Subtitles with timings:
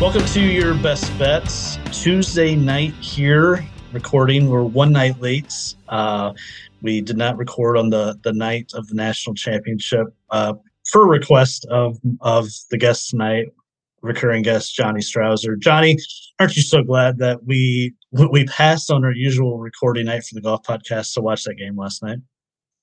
[0.00, 3.62] Welcome to your best bets Tuesday night here
[3.92, 4.48] recording.
[4.48, 5.52] We're one night late.
[5.86, 6.32] Uh,
[6.80, 10.54] we did not record on the the night of the national championship uh,
[10.90, 13.52] for request of of the guest tonight,
[14.02, 15.58] recurring guest Johnny Strouser.
[15.58, 15.96] Johnny,
[16.38, 20.40] aren't you so glad that we we passed on our usual recording night for the
[20.40, 22.18] golf podcast to watch that game last night?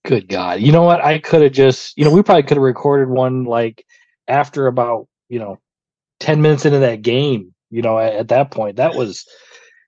[0.06, 0.62] Good God!
[0.62, 1.04] You know what?
[1.04, 3.86] I could have just you know we probably could have recorded one like
[4.28, 5.60] after about you know
[6.20, 9.26] 10 minutes into that game, you know, at, at, that point, that was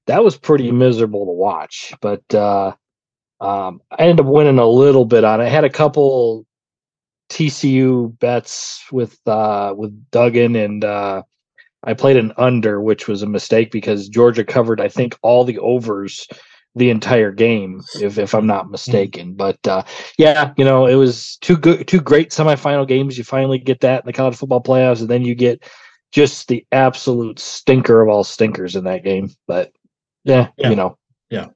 [0.08, 1.94] that was pretty miserable to watch.
[2.02, 2.74] But uh
[3.40, 5.46] um I ended up winning a little bit on it.
[5.46, 6.47] I had a couple
[7.30, 11.24] TCU bets with uh with Duggan and uh
[11.84, 15.60] I played an under, which was a mistake because Georgia covered, I think, all the
[15.60, 16.28] overs
[16.76, 18.72] the entire game, if if I'm not mm-hmm.
[18.74, 19.34] mistaken.
[19.34, 19.84] But uh,
[20.18, 23.18] yeah, you know, it was two good, two great semifinal games.
[23.18, 25.64] You finally get that in the college football playoffs, and then you get
[26.12, 29.32] just the absolute stinker of all stinkers in that game.
[29.48, 29.72] But
[30.24, 30.70] yeah, yeah.
[30.70, 30.98] you know.
[31.30, 31.48] Yeah.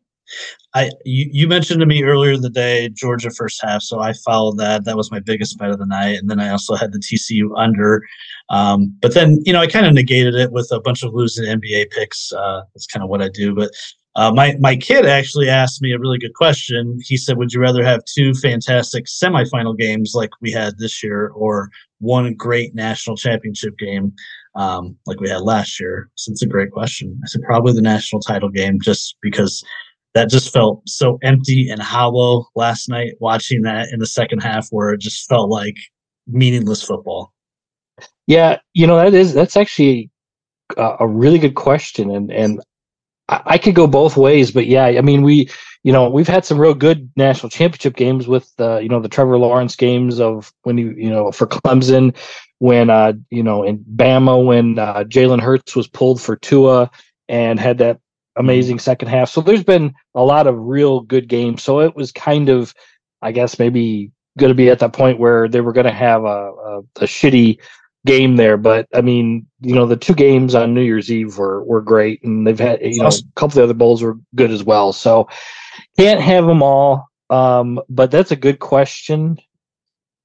[0.73, 4.13] I you, you mentioned to me earlier in the day Georgia first half, so I
[4.13, 4.85] followed that.
[4.85, 7.49] That was my biggest bet of the night, and then I also had the TCU
[7.57, 8.03] under.
[8.49, 11.45] Um, but then you know I kind of negated it with a bunch of losing
[11.45, 12.31] NBA picks.
[12.31, 13.53] Uh, that's kind of what I do.
[13.53, 13.71] But
[14.15, 16.99] uh, my my kid actually asked me a really good question.
[17.03, 21.29] He said, "Would you rather have two fantastic semifinal games like we had this year,
[21.29, 24.13] or one great national championship game?"
[24.55, 26.09] um, like we had last year?
[26.15, 27.19] So it's a great question.
[27.23, 29.63] I said probably the national title game, just because
[30.13, 33.13] that just felt so empty and hollow last night.
[33.19, 35.77] Watching that in the second half, where it just felt like
[36.27, 37.33] meaningless football.
[38.27, 40.09] Yeah, you know that is that's actually
[40.77, 42.61] a, a really good question, and and
[43.29, 45.49] I, I could go both ways, but yeah, I mean we
[45.83, 49.09] you know we've had some real good national championship games with uh, you know the
[49.09, 52.15] Trevor Lawrence games of when you you know for Clemson
[52.59, 56.91] when uh you know in Bama when uh, Jalen Hurts was pulled for Tua
[57.27, 57.99] and had that
[58.35, 59.29] amazing second half.
[59.29, 61.63] So there's been a lot of real good games.
[61.63, 62.73] So it was kind of,
[63.21, 66.23] I guess, maybe going to be at that point where they were going to have
[66.23, 67.59] a, a, a, shitty
[68.05, 68.57] game there.
[68.57, 72.23] But I mean, you know, the two games on New Year's Eve were were great,
[72.23, 74.93] and they've had you know a couple of the other bowls were good as well.
[74.93, 75.27] So
[75.97, 77.09] can't have them all.
[77.29, 79.37] Um, but that's a good question.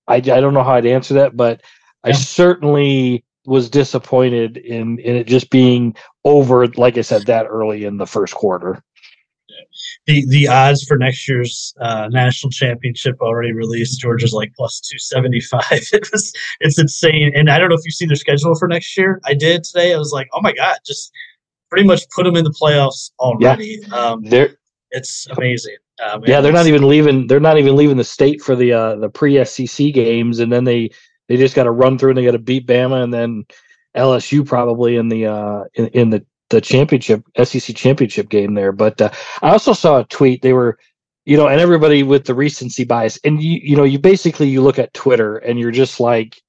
[0.09, 1.63] I, I don't know how I'd answer that, but
[2.05, 7.85] I certainly was disappointed in in it just being over, like I said, that early
[7.85, 8.83] in the first quarter.
[10.07, 14.01] The the odds for next year's uh, national championship already released.
[14.01, 15.63] Georgia's like plus two seventy five.
[15.93, 17.33] It was it's insane.
[17.35, 19.21] And I don't know if you've seen their schedule for next year.
[19.25, 19.95] I did today.
[19.95, 21.13] I was like, oh my god, just
[21.71, 23.79] pretty much put them in the playoffs already.
[23.83, 23.95] Yeah.
[23.95, 24.57] Um, they're
[24.91, 25.77] it's amazing.
[26.03, 27.27] Um, yeah, they're not even leaving.
[27.27, 30.65] They're not even leaving the state for the uh, the pre SEC games, and then
[30.65, 30.91] they
[31.29, 33.45] they just got to run through and they got to beat Bama and then
[33.97, 38.73] LSU probably in the uh, in, in the the championship SEC championship game there.
[38.73, 39.11] But uh,
[39.43, 40.43] I also saw a tweet.
[40.43, 40.79] They were,
[41.25, 44.63] you know, and everybody with the recency bias, and you you know, you basically you
[44.63, 46.41] look at Twitter and you're just like,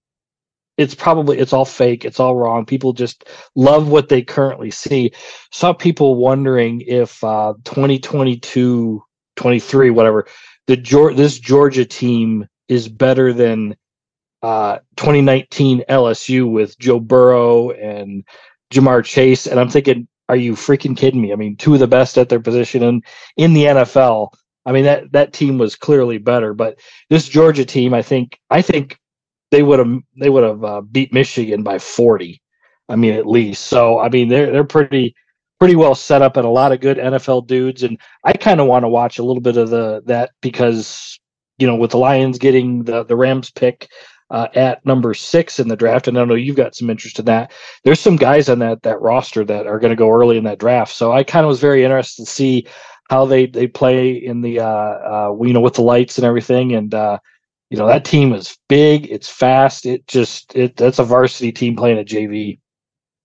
[0.77, 2.65] it's probably it's all fake, it's all wrong.
[2.65, 5.11] People just love what they currently see.
[5.51, 9.01] Saw people wondering if uh, 2022,
[9.35, 10.27] 23, whatever,
[10.67, 10.75] the
[11.15, 13.75] this Georgia team is better than
[14.43, 18.23] uh, 2019 LSU with Joe Burrow and
[18.71, 21.31] Ja'Marr Chase, and I'm thinking, are you freaking kidding me?
[21.31, 23.01] I mean, two of the best at their position in
[23.37, 24.29] in the NFL.
[24.65, 28.61] I mean that that team was clearly better, but this Georgia team, I think, I
[28.61, 28.99] think
[29.51, 32.41] they would have they would have uh, beat Michigan by 40.
[32.89, 33.65] I mean, at least.
[33.65, 35.15] So I mean, they're they're pretty
[35.59, 38.67] pretty well set up and a lot of good NFL dudes, and I kind of
[38.67, 41.19] want to watch a little bit of the that because
[41.57, 43.87] you know with the Lions getting the the Rams pick,
[44.29, 47.25] uh, at number six in the draft, and I know you've got some interest in
[47.25, 47.51] that.
[47.83, 50.59] There's some guys on that that roster that are going to go early in that
[50.59, 52.67] draft, so I kind of was very interested to see
[53.09, 56.73] how they they play in the uh, uh, you know with the lights and everything,
[56.73, 57.19] and uh,
[57.69, 61.75] you know that team is big, it's fast, it just it that's a varsity team
[61.75, 62.59] playing at JV.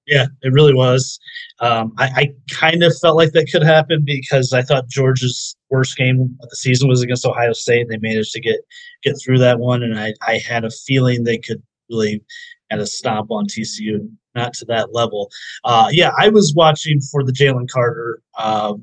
[0.07, 1.19] Yeah, it really was.
[1.61, 5.97] Um, I, I kind of felt like that could happen because I thought Georgia's worst
[5.97, 7.89] game of the season was against Ohio State.
[7.89, 8.61] They managed to get
[9.03, 12.23] get through that one, and I, I had a feeling they could really
[12.71, 15.31] at a stomp on TCU, not to that level.
[15.65, 18.75] Uh, yeah, I was watching for the Jalen Carter uh,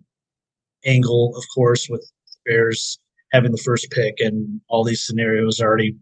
[0.86, 2.06] angle, of course, with
[2.46, 3.00] Bears
[3.32, 5.96] having the first pick and all these scenarios already,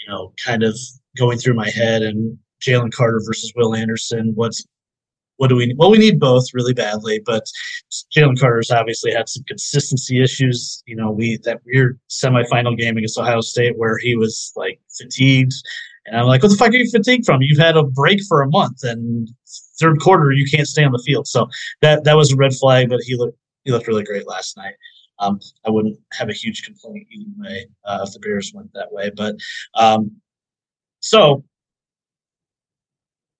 [0.00, 0.76] you know, kind of
[1.16, 4.32] going through my head and Jalen Carter versus Will Anderson.
[4.34, 4.64] What's
[5.36, 5.66] what do we?
[5.66, 5.78] need?
[5.78, 7.44] Well, we need both really badly, but
[8.16, 10.82] Jalen Carter's obviously had some consistency issues.
[10.86, 15.54] You know, we that weird semifinal game against Ohio State where he was like fatigued,
[16.06, 17.42] and I'm like, what the fuck are you fatigued from?
[17.42, 19.28] You've had a break for a month, and
[19.80, 21.26] third quarter you can't stay on the field.
[21.26, 21.48] So
[21.82, 24.74] that that was a red flag, but he looked he looked really great last night.
[25.20, 28.92] Um, I wouldn't have a huge complaint either way uh, if the Bears went that
[28.92, 29.10] way.
[29.16, 29.36] But
[29.74, 30.16] um,
[31.00, 31.44] so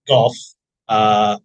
[0.06, 0.36] golf.
[0.88, 1.38] Uh,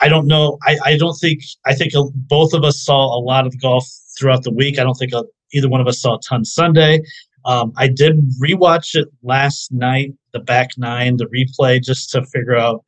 [0.00, 0.58] I don't know.
[0.62, 1.42] I, I don't think.
[1.66, 3.88] I think both of us saw a lot of golf
[4.18, 4.78] throughout the week.
[4.78, 5.12] I don't think
[5.52, 7.00] either one of us saw a ton Sunday.
[7.44, 12.56] Um, I did rewatch it last night, the back nine, the replay, just to figure
[12.56, 12.82] out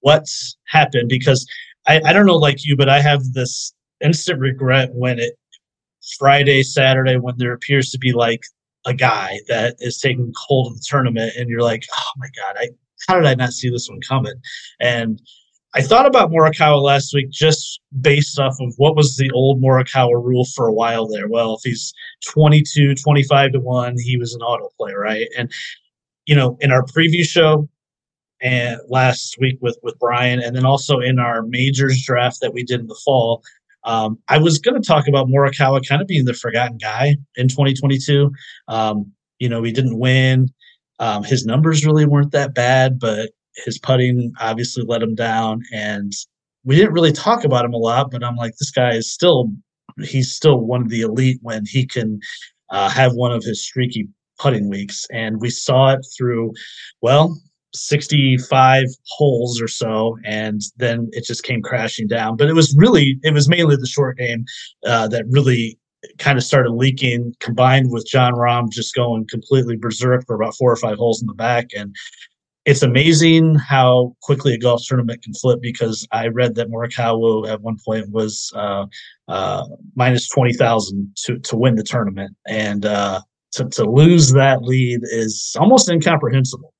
[0.00, 1.46] what's happened because
[1.86, 3.72] I, I don't know like you, but I have this
[4.04, 5.38] instant regret when it
[6.18, 8.42] Friday, Saturday, when there appears to be like
[8.84, 12.56] a guy that is taking hold of the tournament, and you're like, oh my god,
[12.58, 12.68] I
[13.08, 14.34] how did I not see this one coming?
[14.80, 15.20] And
[15.74, 20.22] I thought about Morikawa last week just based off of what was the old Morikawa
[20.22, 21.28] rule for a while there.
[21.28, 21.94] Well, if he's
[22.28, 25.28] 22, 25 to 1, he was an auto play, right?
[25.36, 25.50] And,
[26.26, 27.68] you know, in our preview show
[28.42, 32.64] and last week with, with Brian, and then also in our majors draft that we
[32.64, 33.42] did in the fall,
[33.84, 37.48] um, I was going to talk about Morikawa kind of being the forgotten guy in
[37.48, 38.30] 2022.
[38.68, 40.50] Um, you know, he didn't win.
[40.98, 43.30] Um, his numbers really weren't that bad, but
[43.64, 45.62] his putting obviously let him down.
[45.72, 46.12] And
[46.64, 49.50] we didn't really talk about him a lot, but I'm like, this guy is still,
[50.02, 52.20] he's still one of the elite when he can
[52.70, 54.08] uh, have one of his streaky
[54.38, 55.06] putting weeks.
[55.12, 56.52] And we saw it through,
[57.00, 57.38] well,
[57.74, 63.18] 65 holes or so and then it just came crashing down but it was really
[63.22, 64.44] it was mainly the short game
[64.84, 65.78] uh, that really
[66.18, 70.70] kind of started leaking combined with Jon Rahm just going completely berserk for about four
[70.72, 71.94] or five holes in the back and
[72.64, 77.60] it's amazing how quickly a golf tournament can flip because I read that Morikawa at
[77.60, 78.86] one point was uh,
[79.28, 79.66] uh,
[79.96, 82.36] minus 20,000 to, to win the tournament.
[82.46, 83.20] And uh,
[83.54, 86.72] to, to lose that lead is almost incomprehensible.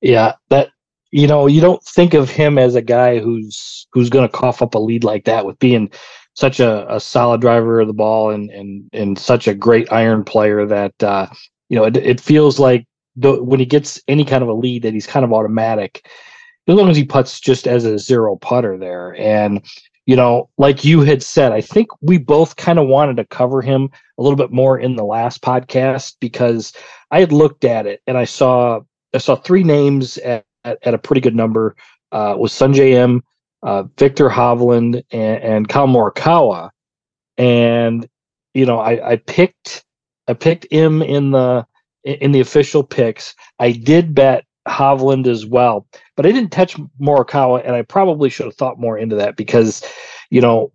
[0.00, 0.70] Yeah, that
[1.12, 4.60] you know, you don't think of him as a guy who's who's going to cough
[4.60, 5.88] up a lead like that with being
[6.34, 10.24] such a, a solid driver of the ball and and and such a great iron
[10.24, 11.28] player that uh,
[11.68, 12.84] you know it, it feels like
[13.16, 16.08] the, when he gets any kind of a lead that he's kind of automatic
[16.66, 19.64] as long as he puts just as a zero putter there and
[20.06, 23.62] you know like you had said i think we both kind of wanted to cover
[23.62, 23.88] him
[24.18, 26.72] a little bit more in the last podcast because
[27.10, 28.80] i had looked at it and i saw
[29.14, 31.76] I saw three names at, at, at a pretty good number.
[32.12, 33.22] Uh, was Sungjae Im,
[33.62, 36.70] uh, Viktor Hovland, and, and Kyle Morikawa,
[37.38, 38.08] and
[38.52, 39.84] you know I, I picked
[40.28, 41.66] I picked him in the
[42.04, 43.34] in the official picks.
[43.58, 45.86] I did bet Hovland as well,
[46.16, 49.82] but I didn't touch Morikawa, and I probably should have thought more into that because,
[50.30, 50.72] you know,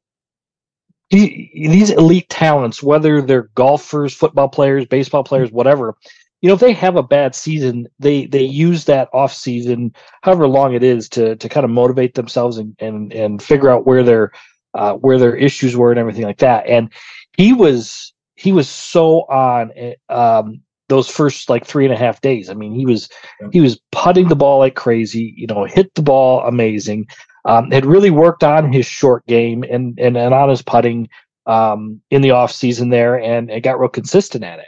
[1.12, 5.96] these elite talents, whether they're golfers, football players, baseball players, whatever,
[6.42, 10.48] you know if they have a bad season they they use that off season however
[10.48, 14.04] long it is to to kind of motivate themselves and and and figure out where
[14.04, 14.32] their
[14.76, 16.94] uh, where their issues were and everything like that and
[17.36, 22.22] he was he was so on eh, um, those first like three and a half
[22.22, 22.50] days.
[22.50, 23.10] I mean he was
[23.52, 27.08] he was putting the ball like crazy you know hit the ball amazing.
[27.46, 31.08] Um, had really worked on his short game and and, and on his putting
[31.46, 34.68] um, in the off season there and, and got real consistent at it.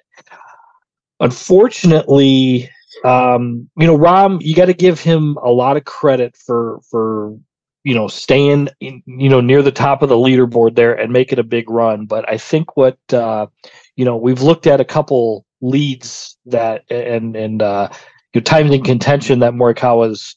[1.20, 2.70] Unfortunately,
[3.06, 7.38] um, you know, Rahm, you got to give him a lot of credit for for
[7.84, 11.40] you know staying in, you know near the top of the leaderboard there and making
[11.40, 12.06] a big run.
[12.06, 13.48] But I think what uh,
[13.96, 17.90] you know we've looked at a couple leads that and and uh,
[18.34, 20.36] your times in contention that Morikawa's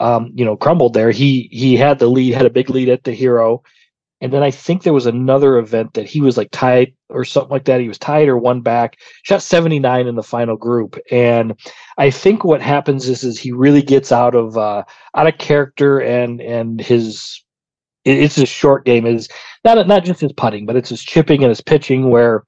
[0.00, 1.10] um, you know crumbled there.
[1.10, 3.62] He he had the lead, had a big lead at the Hero.
[4.22, 7.50] And then I think there was another event that he was like tied or something
[7.50, 7.82] like that.
[7.82, 10.98] He was tied or one back, shot 79 in the final group.
[11.10, 11.54] And
[11.98, 16.00] I think what happens is is he really gets out of uh out of character
[16.00, 17.42] and and his
[18.06, 19.28] it's his short game is
[19.64, 22.44] not not just his putting, but it's his chipping and his pitching where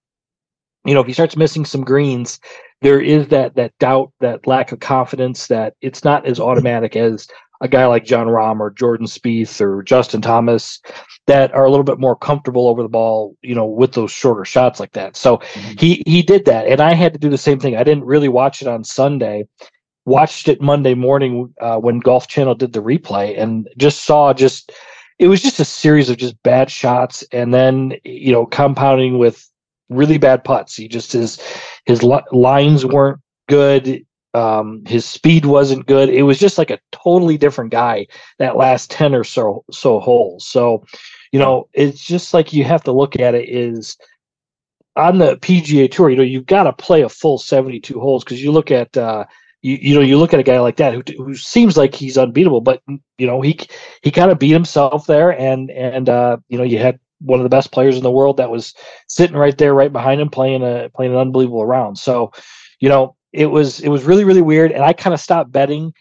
[0.85, 2.39] you know if he starts missing some greens,
[2.81, 7.29] there is that that doubt, that lack of confidence that it's not as automatic as
[7.61, 10.81] a guy like Jon Rahm or Jordan Spieth or Justin Thomas
[11.27, 14.45] that are a little bit more comfortable over the ball, you know, with those shorter
[14.45, 15.17] shots like that.
[15.17, 15.73] So mm-hmm.
[15.79, 17.77] he he did that, and I had to do the same thing.
[17.77, 19.47] I didn't really watch it on Sunday.
[20.05, 24.73] Watched it Monday morning uh, when Golf Channel did the replay, and just saw just
[25.19, 29.48] it was just a series of just bad shots, and then you know compounding with
[29.88, 30.76] really bad putts.
[30.76, 31.38] He just his
[31.87, 34.04] his lines weren't good
[34.35, 36.11] Um, his speed wasn't good.
[36.11, 38.07] It was just like a totally different guy
[38.38, 40.47] that last 10 or so so holes.
[40.47, 40.85] So,
[41.33, 43.97] you know, it's just like you have to look at it is
[44.97, 48.42] on the PGA tour, you know, you've got to play a full 72 holes because
[48.42, 49.25] you look at uh
[49.62, 52.16] you, you know, you look at a guy like that who, who seems like he's
[52.18, 52.83] unbeatable, but
[53.18, 53.59] you know, he
[54.02, 57.45] he kind of beat himself there and and uh, you know, you had one of
[57.45, 58.75] the best players in the world that was
[59.09, 61.99] sitting right there right behind him playing a playing an unbelievable round.
[61.99, 62.33] So,
[62.81, 65.93] you know, it was it was really really weird, and I kind of stopped betting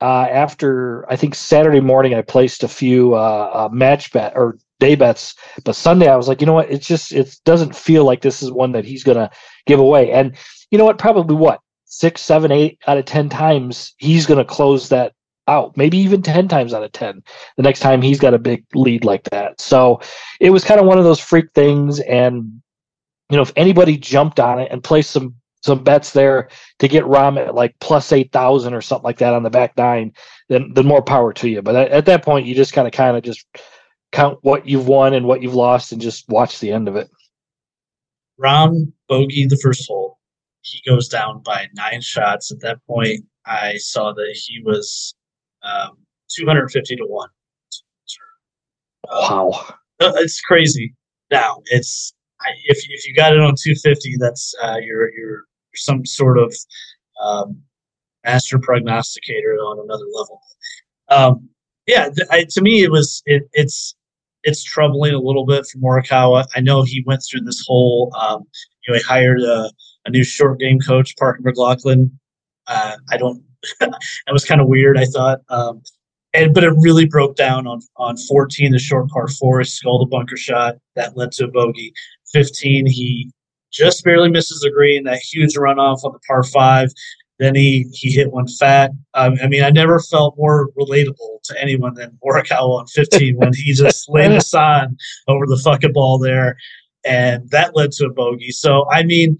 [0.00, 2.14] uh, after I think Saturday morning.
[2.14, 5.34] I placed a few uh, uh, match bet or day bets,
[5.64, 6.70] but Sunday I was like, you know what?
[6.70, 9.30] It's just it doesn't feel like this is one that he's gonna
[9.66, 10.12] give away.
[10.12, 10.36] And
[10.70, 10.98] you know what?
[10.98, 15.12] Probably what six, seven, eight out of ten times he's gonna close that
[15.48, 17.22] out, maybe even 10 times out of 10
[17.56, 19.60] the next time he's got a big lead like that.
[19.60, 20.00] So
[20.40, 22.00] it was kind of one of those freak things.
[22.00, 22.60] And,
[23.30, 27.04] you know, if anybody jumped on it and placed some some bets there to get
[27.04, 30.12] Rahm at like plus eight thousand or something like that on the back nine,
[30.48, 31.62] then then more power to you.
[31.62, 33.44] But at, at that point, you just kind of kind of just
[34.12, 37.10] count what you've won and what you've lost, and just watch the end of it.
[38.40, 40.18] Rahm bogey the first hole.
[40.62, 42.52] He goes down by nine shots.
[42.52, 45.14] At that point, I saw that he was
[45.62, 45.98] um,
[46.30, 47.28] two hundred fifty to one.
[49.10, 49.50] Wow,
[50.00, 50.94] uh, it's crazy.
[51.30, 52.12] Now it's
[52.66, 56.54] if if you got it on 250, that's uh, you're you're some sort of
[57.22, 57.60] um,
[58.24, 60.40] master prognosticator on another level.
[61.08, 61.48] Um,
[61.86, 63.94] yeah, I, to me, it was it, it's
[64.44, 66.46] it's troubling a little bit for Morikawa.
[66.54, 68.44] I know he went through this whole, um,
[68.86, 69.70] you know, he hired a,
[70.06, 72.10] a new short game coach, Parker McLachlin.
[72.66, 73.42] Uh, I don't.
[73.80, 74.98] That was kind of weird.
[74.98, 75.82] I thought, um,
[76.34, 79.60] and but it really broke down on on 14, the short par four.
[79.60, 81.92] He skulled a bunker shot that led to a bogey.
[82.32, 83.30] 15, he
[83.72, 85.04] just barely misses the green.
[85.04, 86.90] That huge runoff on the par five.
[87.38, 88.90] Then he he hit one fat.
[89.14, 93.52] Um, I mean, I never felt more relatable to anyone than Morikawa on 15 when
[93.54, 94.96] he just laid us on
[95.28, 96.56] over the fucking ball there,
[97.04, 98.50] and that led to a bogey.
[98.50, 99.38] So I mean,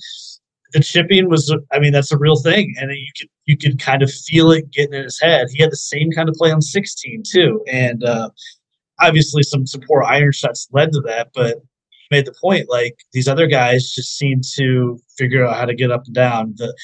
[0.73, 4.03] the chipping was I mean that's a real thing, and you could you could kind
[4.03, 5.49] of feel it getting in his head.
[5.53, 8.31] He had the same kind of play on 16 too, and uh,
[9.01, 11.57] obviously some some poor iron shots led to that, but
[12.11, 15.91] made the point like these other guys just seem to figure out how to get
[15.91, 16.55] up and down.
[16.57, 16.75] The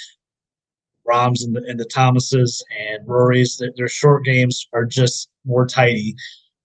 [1.07, 3.61] Rahms and the, and the Thomases and Rory's.
[3.77, 6.15] Their, short games are just more tidy.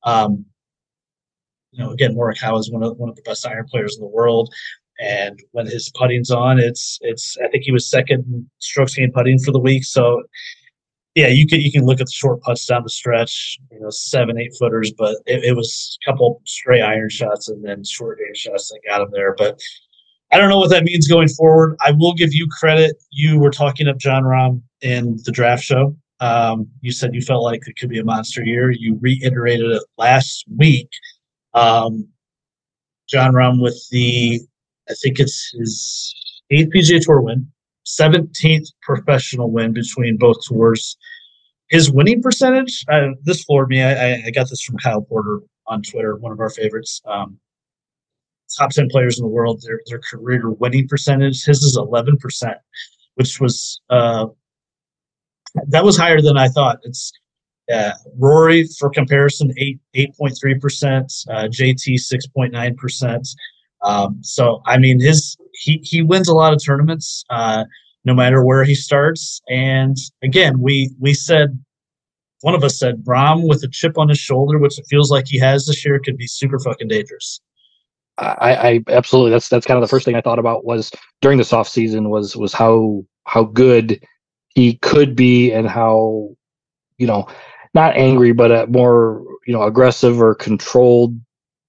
[0.03, 0.45] Um,
[1.71, 4.09] you know, again, Morikawa is one of one of the best iron players in the
[4.09, 4.53] world,
[4.99, 7.37] and when his putting's on, it's it's.
[7.43, 9.85] I think he was second strokes gained putting for the week.
[9.85, 10.23] So,
[11.15, 13.89] yeah, you can you can look at the short putts down the stretch, you know,
[13.89, 18.19] seven eight footers, but it, it was a couple straight iron shots and then short
[18.19, 19.35] game shots that got him there.
[19.37, 19.59] But
[20.31, 21.75] I don't know what that means going forward.
[21.85, 22.97] I will give you credit.
[23.09, 25.95] You were talking up Jon Rahm in the draft show.
[26.19, 28.69] Um, you said you felt like it could be a monster year.
[28.69, 30.89] You reiterated it last week.
[31.53, 32.09] Um,
[33.07, 34.41] Jon Rahm with the,
[34.89, 36.15] I think it's his
[36.50, 37.48] eighth PGA Tour win,
[37.86, 40.98] 17th professional win between both tours.
[41.69, 43.84] His winning percentage, uh, this floored me.
[43.84, 47.00] I, I, got this from Kyle Porter on Twitter, one of our favorites.
[47.05, 47.39] Um,
[48.58, 52.55] top 10 players in the world, their, their career winning percentage, his is 11%,
[53.15, 54.25] which was, uh,
[55.67, 56.79] that was higher than I thought.
[56.84, 57.12] It's,
[57.72, 63.36] uh, Rory, for comparison, 8, 8.3%, uh, JT, 6.9%.
[63.83, 67.65] Um, so, I mean, his, he, he wins a lot of tournaments, uh,
[68.05, 69.41] no matter where he starts.
[69.50, 71.59] And again, we, we said,
[72.41, 75.27] one of us said Rahm with a chip on his shoulder, which it feels like
[75.27, 77.41] he has this year, could be super fucking dangerous.
[78.19, 81.38] I, I absolutely that's that's kind of the first thing I thought about was during
[81.38, 84.01] this off season was was how how good
[84.50, 86.29] he could be and how
[86.98, 87.27] you know
[87.74, 91.17] not angry but uh, more you know aggressive or controlled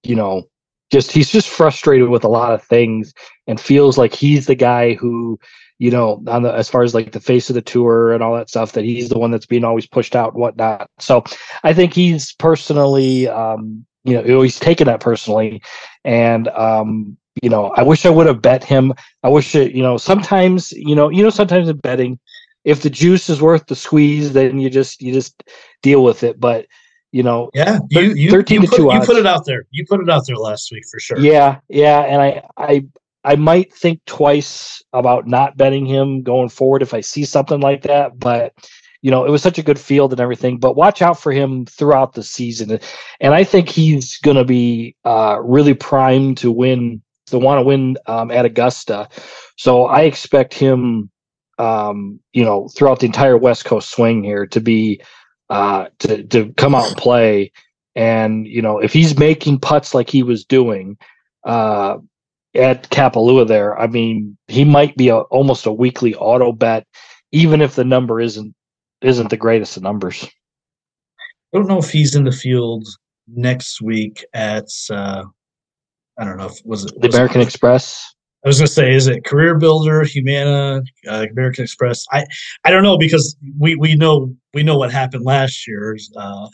[0.03, 0.43] you know
[0.91, 3.13] just he's just frustrated with a lot of things
[3.47, 5.39] and feels like he's the guy who
[5.79, 8.35] you know on the as far as like the face of the tour and all
[8.35, 10.89] that stuff that he's the one that's being always pushed out and whatnot.
[10.99, 11.23] So
[11.63, 15.61] i think he's personally um you know he's taken that personally.
[16.03, 18.93] And um you know i wish i would have bet him.
[19.23, 22.19] I wish it you know sometimes you know you know sometimes in betting
[22.63, 25.41] if the juice is worth the squeeze then you just you just
[25.81, 26.39] deal with it.
[26.39, 26.67] But
[27.11, 29.07] you know yeah you, you 13 you to put, 2 odds.
[29.07, 31.59] you put it out there you put it out there last week for sure yeah
[31.69, 32.85] yeah and i i
[33.23, 37.83] i might think twice about not betting him going forward if i see something like
[37.83, 38.53] that but
[39.03, 40.59] you know, it was such a good field and everything.
[40.59, 42.79] But watch out for him throughout the season,
[43.19, 47.63] and I think he's going to be uh, really primed to win, to want to
[47.63, 49.09] win um, at Augusta.
[49.57, 51.09] So I expect him
[51.61, 55.01] um, you know, throughout the entire West Coast swing here to be
[55.51, 57.51] uh, to to come out and play.
[57.93, 60.97] And you know, if he's making putts like he was doing
[61.45, 61.97] uh,
[62.55, 66.87] at Kapalua, there, I mean, he might be a, almost a weekly auto bet,
[67.33, 68.55] even if the number isn't
[69.01, 70.23] isn't the greatest of numbers.
[71.53, 72.87] I don't know if he's in the field
[73.27, 75.25] next week at uh,
[76.17, 78.01] I don't know if was it the American it, Express.
[78.43, 82.05] I was gonna say, is it Career Builder, Humana, uh, American Express?
[82.11, 82.25] I
[82.63, 85.95] I don't know because we we know we know what happened last year.
[86.15, 86.47] Uh,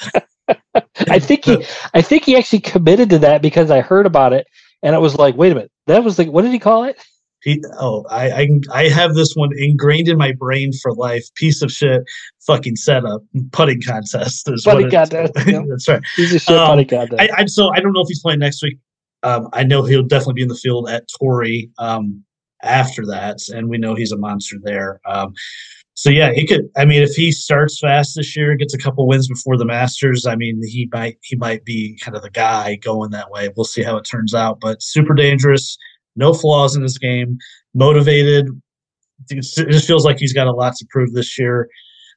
[1.10, 4.48] I think he I think he actually committed to that because I heard about it
[4.84, 7.01] and it was like, wait a minute, that was like what did he call it?
[7.44, 11.24] He, oh, I, I I have this one ingrained in my brain for life.
[11.36, 12.01] Piece of shit,
[12.46, 13.22] fucking setup,
[13.53, 14.50] putting contest.
[14.50, 15.34] Is putting contest.
[15.48, 15.62] Yeah.
[15.70, 16.01] That's right.
[16.15, 17.22] He's a shit um, putting contest.
[17.22, 18.79] I, I, so I don't know if he's playing next week.
[19.27, 22.24] Um, I know he'll definitely be in the field at Torrey um,
[22.63, 25.01] after that, and we know he's a monster there.
[25.05, 25.34] Um,
[25.96, 26.69] so yeah, he could.
[26.77, 30.25] I mean, if he starts fast this year, gets a couple wins before the Masters,
[30.25, 33.50] I mean, he might he might be kind of the guy going that way.
[33.55, 35.77] We'll see how it turns out, but super dangerous
[36.17, 37.38] no flaws in his game,
[37.74, 38.48] motivated.
[39.29, 41.69] It just feels like he's got a lot to prove this year.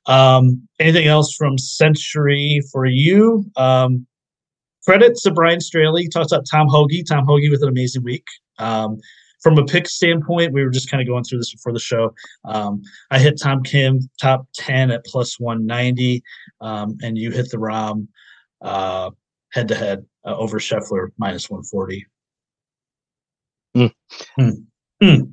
[0.06, 3.44] Um, anything else from Sentry for you?
[3.56, 4.06] Um,
[4.84, 6.02] credit to Brian Straley.
[6.02, 7.02] He talks about Tom Hoge.
[7.08, 8.26] Tom Hoge with an amazing week.
[8.58, 8.98] Um,
[9.42, 12.14] from a pick standpoint, we were just kind of going through this before the show.
[12.44, 16.22] Um, I hit Tom Kim top 10 at plus 190,
[16.60, 18.06] um, and you hit the Rahm
[19.52, 22.06] head to head over Scheffler minus 140.
[23.76, 23.92] Mm.
[25.02, 25.32] Mm.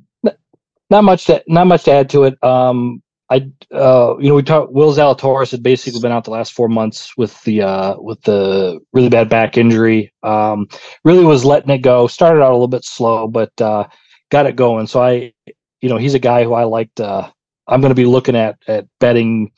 [0.90, 2.42] Not much to not much to add to it.
[2.42, 4.72] Um, I uh, you know we talked.
[4.72, 8.80] Will Zalatoris had basically been out the last four months with the uh, with the
[8.92, 10.12] really bad back injury.
[10.22, 10.68] Um,
[11.04, 12.06] really was letting it go.
[12.06, 13.86] Started out a little bit slow, but uh,
[14.30, 14.86] got it going.
[14.86, 15.32] So I,
[15.82, 17.00] you know, he's a guy who I liked.
[17.00, 17.30] Uh,
[17.66, 19.52] I'm going to be looking at at betting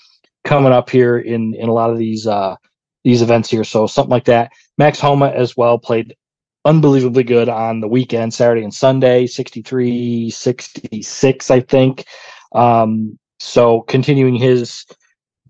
[0.45, 2.57] coming up here in in a lot of these uh,
[3.05, 3.65] these events here.
[3.65, 4.51] So something like that.
[4.79, 6.17] Max Homa as well played
[6.65, 12.05] unbelievably good on the weekend, Saturday and Sunday, 63, 66, I think.
[12.53, 14.85] Um, so continuing his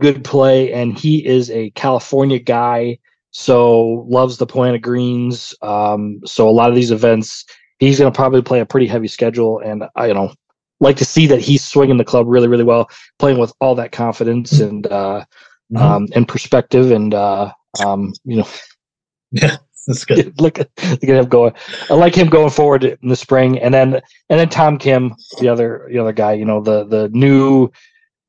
[0.00, 2.98] good play, and he is a California guy,
[3.32, 5.54] so loves the Poana greens.
[5.60, 7.44] Um, so a lot of these events,
[7.78, 10.32] he's going to probably play a pretty heavy schedule, and I, you know,
[10.80, 13.92] like to see that he's swinging the club really, really well, playing with all that
[13.92, 15.24] confidence and uh,
[15.72, 15.76] mm-hmm.
[15.76, 17.52] um, and perspective, and uh,
[17.84, 18.48] um, you know,
[19.32, 19.56] yeah.
[19.86, 20.40] That's good.
[20.40, 21.52] look, look at him going.
[21.88, 25.48] I like him going forward in the spring, and then and then Tom Kim, the
[25.48, 26.32] other the other guy.
[26.34, 27.70] You know the the new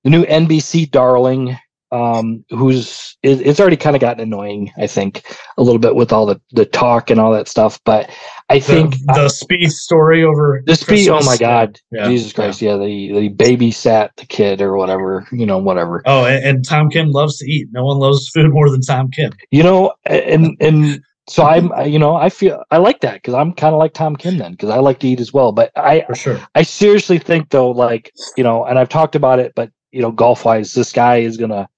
[0.04, 1.58] the new NBC darling,
[1.92, 4.72] um, who's it, it's already kind of gotten annoying.
[4.78, 5.24] I think
[5.58, 8.10] a little bit with all the the talk and all that stuff, but
[8.50, 11.10] I think the, the Spieth story over the Speed.
[11.10, 12.62] Oh my God, yeah, Jesus Christ!
[12.62, 15.28] Yeah, yeah the the babysat the kid or whatever.
[15.32, 16.02] You know, whatever.
[16.06, 17.68] Oh, and, and Tom Kim loves to eat.
[17.72, 19.34] No one loves food more than Tom Kim.
[19.52, 23.54] You know, and and so I'm, you know, I feel I like that because I'm
[23.54, 25.52] kind of like Tom Kim then because I like to eat as well.
[25.52, 29.39] But I, for sure, I seriously think though, like you know, and I've talked about
[29.39, 31.70] it, but you know, golf wise, this guy is gonna,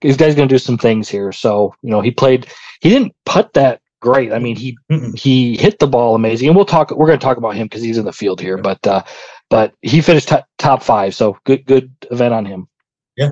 [0.00, 1.30] this guy's gonna do some things here.
[1.30, 2.48] So you know, he played,
[2.80, 4.32] he didn't putt that great.
[4.32, 5.16] I mean, he Mm-mm.
[5.16, 6.90] he hit the ball amazing, and we'll talk.
[6.90, 9.04] We're gonna talk about him because he's in the field here, but uh,
[9.48, 12.68] but he finished t- top five, so good good event on him.
[13.16, 13.30] Yeah,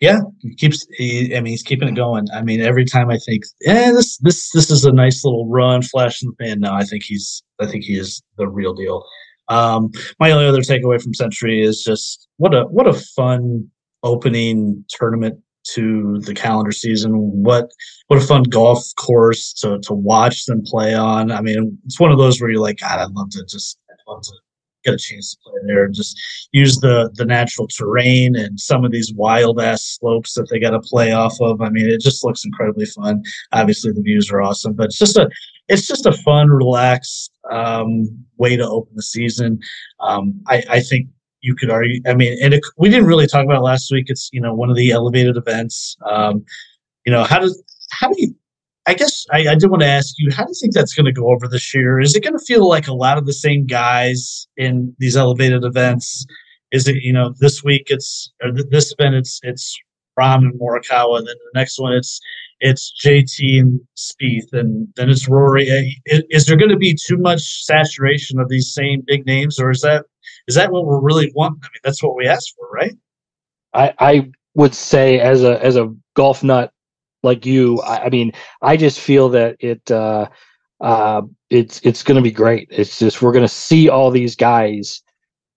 [0.00, 0.86] yeah, he keeps.
[0.96, 2.26] He, I mean, he's keeping it going.
[2.32, 5.82] I mean, every time I think, yeah, this this this is a nice little run,
[5.82, 6.60] flash in the pan.
[6.60, 7.42] No, I think he's.
[7.60, 9.04] I think he is the real deal.
[9.48, 13.70] Um, my only other takeaway from Sentry is just what a what a fun
[14.02, 15.40] opening tournament
[15.74, 17.12] to the calendar season.
[17.14, 17.70] What
[18.06, 21.32] what a fun golf course to to watch them play on.
[21.32, 24.10] I mean, it's one of those where you're like, God, I'd love to just I'd
[24.10, 24.32] love to
[24.86, 26.18] get a chance to play there and just
[26.52, 30.70] use the the natural terrain and some of these wild ass slopes that they got
[30.70, 31.60] to play off of.
[31.60, 33.22] I mean, it just looks incredibly fun.
[33.52, 35.28] Obviously, the views are awesome, but it's just a
[35.68, 38.06] it's just a fun, relaxed um,
[38.38, 39.58] way to open the season.
[40.00, 41.08] Um, I, I think
[41.40, 42.00] you could argue.
[42.06, 44.06] I mean, and it, we didn't really talk about last week.
[44.08, 45.96] It's you know one of the elevated events.
[46.08, 46.44] Um,
[47.04, 48.34] you know how does how do you
[48.86, 51.06] I guess I, I did want to ask you, how do you think that's going
[51.06, 52.00] to go over this year?
[52.00, 55.64] Is it going to feel like a lot of the same guys in these elevated
[55.64, 56.24] events?
[56.70, 59.76] Is it, you know, this week it's, or this event it's, it's
[60.18, 62.20] Rahm and Morikawa, and then the next one it's,
[62.60, 65.66] it's JT and Spieth, and then it's Rory.
[66.06, 69.70] Is, is there going to be too much saturation of these same big names, or
[69.70, 70.06] is that,
[70.46, 71.60] is that what we're really wanting?
[71.64, 72.94] I mean, that's what we asked for, right?
[73.74, 76.72] I, I would say as a, as a golf nut,
[77.26, 80.28] like you, I, I mean, I just feel that it uh,
[80.80, 82.68] uh, it's it's going to be great.
[82.70, 85.02] It's just we're going to see all these guys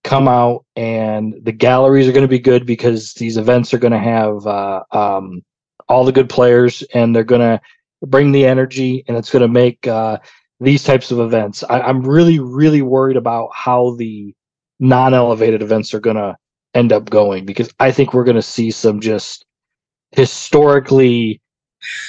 [0.04, 3.92] come out and the galleries are going to be good because these events are going
[3.92, 5.42] to have uh, um,
[5.88, 7.60] all the good players and they're going to
[8.06, 10.18] bring the energy and it's going to make uh,
[10.58, 11.62] these types of events.
[11.64, 14.34] I, I'm really, really worried about how the
[14.78, 16.36] non elevated events are going to
[16.74, 19.44] end up going because I think we're going to see some just
[20.12, 21.40] historically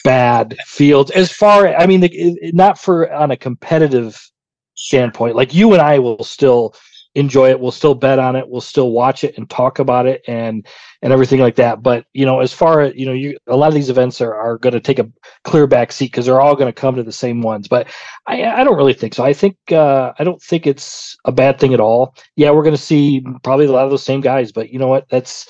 [0.03, 2.07] bad fields as far i mean
[2.53, 4.19] not for on a competitive
[4.75, 6.73] standpoint like you and i will still
[7.15, 7.59] enjoy it.
[7.59, 8.47] We'll still bet on it.
[8.47, 10.21] We'll still watch it and talk about it.
[10.27, 10.65] And
[11.01, 11.81] and everything like that.
[11.81, 14.33] But you know as far as you know you a lot of these events are,
[14.33, 15.09] are going to take a
[15.43, 17.67] clear back seat because they're all going to come to the same ones.
[17.67, 17.87] But
[18.27, 19.23] i i don't really think so.
[19.23, 22.15] I think uh i don't think it's a bad thing at all.
[22.35, 24.87] Yeah we're going to see probably a lot of those same guys but you know
[24.87, 25.07] what?
[25.09, 25.47] That's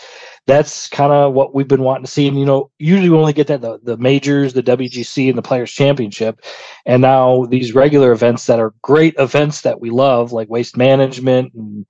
[0.48, 2.28] that's kind of what we've been wanting to see.
[2.28, 5.42] And you know, usually we only get that the, the majors, the WGC, and the
[5.42, 6.44] Players Championship,
[6.86, 11.54] and now these regular events that are great events that we love, like Waste Management
[11.54, 11.86] and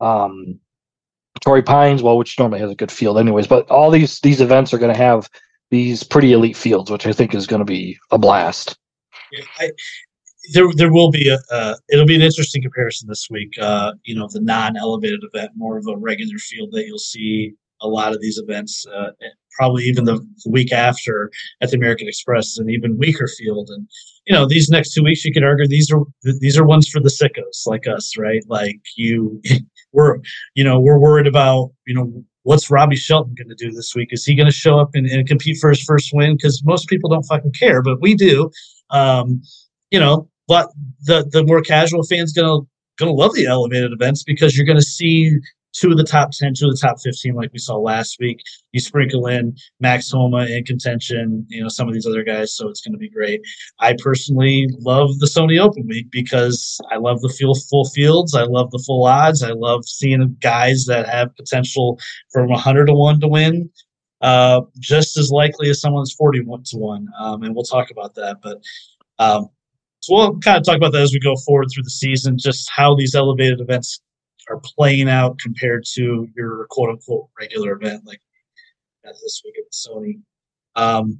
[0.00, 0.60] um,
[1.40, 3.46] Torrey Pines, well, which normally has a good field, anyways.
[3.46, 5.28] But all these these events are going to have
[5.70, 8.76] these pretty elite fields, which I think is going to be a blast.
[9.32, 9.70] Yeah, I,
[10.52, 11.38] there, there will be a.
[11.50, 13.54] Uh, it'll be an interesting comparison this week.
[13.60, 17.88] Uh, you know, the non-elevated event, more of a regular field that you'll see a
[17.88, 19.10] lot of these events, uh,
[19.56, 23.68] probably even the, the, week after at the American Express is an even weaker field.
[23.70, 23.88] And
[24.26, 26.02] you know, these next two weeks, you could argue these are
[26.40, 28.42] these are ones for the sickos like us, right?
[28.48, 29.42] Like you,
[29.94, 30.18] we're
[30.54, 34.10] you know we're worried about you know what's Robbie Shelton going to do this week?
[34.12, 36.36] Is he going to show up and, and, compete for his first win?
[36.36, 38.50] Because most people don't fucking care, but we do.
[38.90, 39.40] Um,
[39.90, 40.70] you know, but
[41.02, 42.60] the the more casual fans gonna
[42.98, 45.38] gonna love the elevated events because you're gonna see
[45.74, 48.40] two of the top 10, two of the top 15, like we saw last week.
[48.72, 52.68] You sprinkle in Max Homa in contention, you know, some of these other guys, so
[52.68, 53.42] it's going to be great.
[53.80, 58.34] I personally love the Sony Open Week because I love the full, full fields.
[58.34, 59.42] I love the full odds.
[59.42, 61.98] I love seeing guys that have potential
[62.32, 63.70] from 100 to 1 to win.
[64.20, 67.08] Uh, just as likely as someone's 41 to 1.
[67.18, 68.38] Um, and we'll talk about that.
[68.42, 68.62] But
[69.18, 69.50] um,
[70.00, 72.70] so we'll kind of talk about that as we go forward through the season, just
[72.74, 74.00] how these elevated events
[74.48, 78.20] are playing out compared to your quote unquote regular event like
[79.04, 80.20] this week at Sony.
[80.76, 81.18] Um,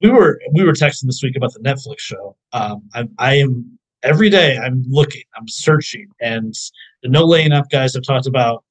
[0.00, 2.36] we were we were texting this week about the Netflix show.
[2.52, 6.54] Um, I, I am every day I'm looking, I'm searching, and
[7.02, 8.64] the No Laying Up guys have talked about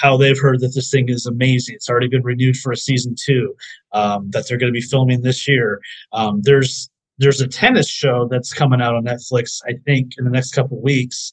[0.00, 1.74] how they've heard that this thing is amazing.
[1.74, 3.54] It's already been renewed for a season two
[3.92, 5.80] um, that they're going to be filming this year.
[6.12, 10.30] Um, there's there's a tennis show that's coming out on Netflix, I think, in the
[10.30, 11.32] next couple weeks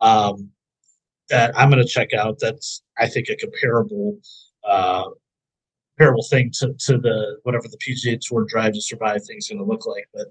[0.00, 0.50] um,
[1.30, 2.38] that I'm going to check out.
[2.40, 4.18] That's I think a comparable
[4.68, 5.04] uh,
[5.98, 9.58] comparable thing to, to the whatever the PGA Tour Drive to Survive thing is going
[9.58, 10.08] to look like.
[10.14, 10.26] But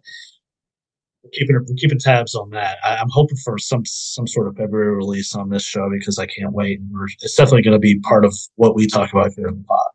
[1.23, 2.77] we're keeping we're keeping tabs on that.
[2.83, 6.25] I, am hoping for some some sort of February release on this show because I
[6.25, 6.79] can't wait.
[6.89, 9.63] We're, it's definitely going to be part of what we talk about here in the
[9.63, 9.87] pod.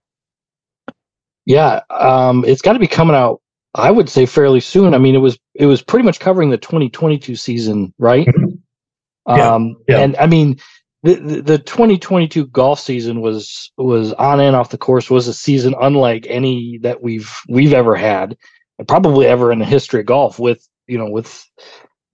[1.45, 3.41] Yeah, um, it's got to be coming out.
[3.75, 4.95] I would say fairly soon.
[4.95, 8.29] I mean, it was it was pretty much covering the 2022 season, right?
[9.29, 9.39] Mm-hmm.
[9.39, 9.99] Yeah, um, yeah.
[10.01, 10.59] And I mean,
[11.03, 15.75] the, the 2022 golf season was was on and off the course was a season
[15.81, 18.37] unlike any that we've we've ever had,
[18.79, 20.39] and probably ever in the history of golf.
[20.39, 21.45] With you know with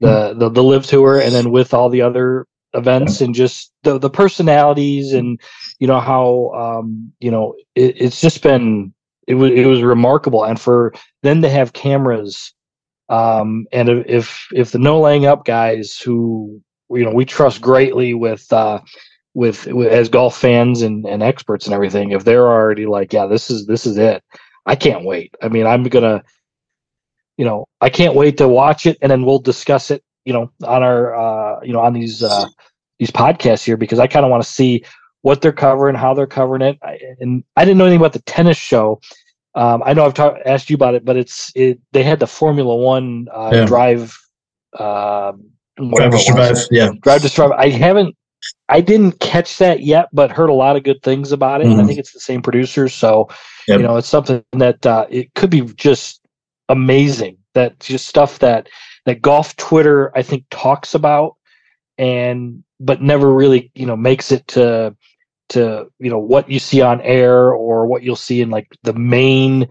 [0.01, 3.99] the the, the LIV tour and then with all the other events and just the
[3.99, 5.41] the personalities and
[5.79, 8.93] you know how um you know it, it's just been
[9.27, 10.93] it was it was remarkable and for
[11.23, 12.53] then to have cameras
[13.09, 18.15] um and if if the no laying up guys who you know we trust greatly
[18.15, 18.81] with uh
[19.35, 23.27] with, with as golf fans and, and experts and everything if they're already like yeah
[23.27, 24.23] this is this is it
[24.67, 26.23] i can't wait i mean i'm gonna
[27.37, 30.51] you know i can't wait to watch it and then we'll discuss it you know
[30.65, 32.47] on our uh you know on these uh
[32.99, 34.85] these podcasts here because i kind of want to see
[35.23, 38.23] what they're covering how they're covering it I, and i didn't know anything about the
[38.23, 39.01] tennis show
[39.55, 41.81] um, I know I've ta- asked you about it, but it's it.
[41.91, 43.65] They had the Formula One uh, yeah.
[43.65, 44.17] drive
[45.79, 46.57] Drive to Survive.
[46.71, 46.91] Yeah.
[47.03, 47.59] Drive to Survive.
[47.59, 48.15] I haven't
[48.69, 51.67] I didn't catch that yet, but heard a lot of good things about it.
[51.67, 51.81] Mm-hmm.
[51.81, 53.29] I think it's the same producers, so
[53.67, 53.81] yep.
[53.81, 56.21] you know it's something that uh, it could be just
[56.69, 57.39] amazing.
[57.55, 58.69] That just stuff that
[59.07, 61.37] that golf Twitter I think talks about,
[61.97, 64.95] and but never really you know makes it to
[65.51, 68.93] to you know what you see on air or what you'll see in like the
[68.93, 69.69] main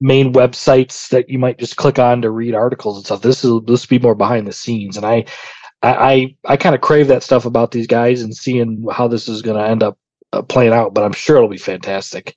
[0.00, 3.22] main websites that you might just click on to read articles and stuff.
[3.22, 5.24] This is this be more behind the scenes, and I
[5.82, 9.28] I I, I kind of crave that stuff about these guys and seeing how this
[9.28, 9.98] is going to end up
[10.32, 10.94] uh, playing out.
[10.94, 12.36] But I'm sure it'll be fantastic.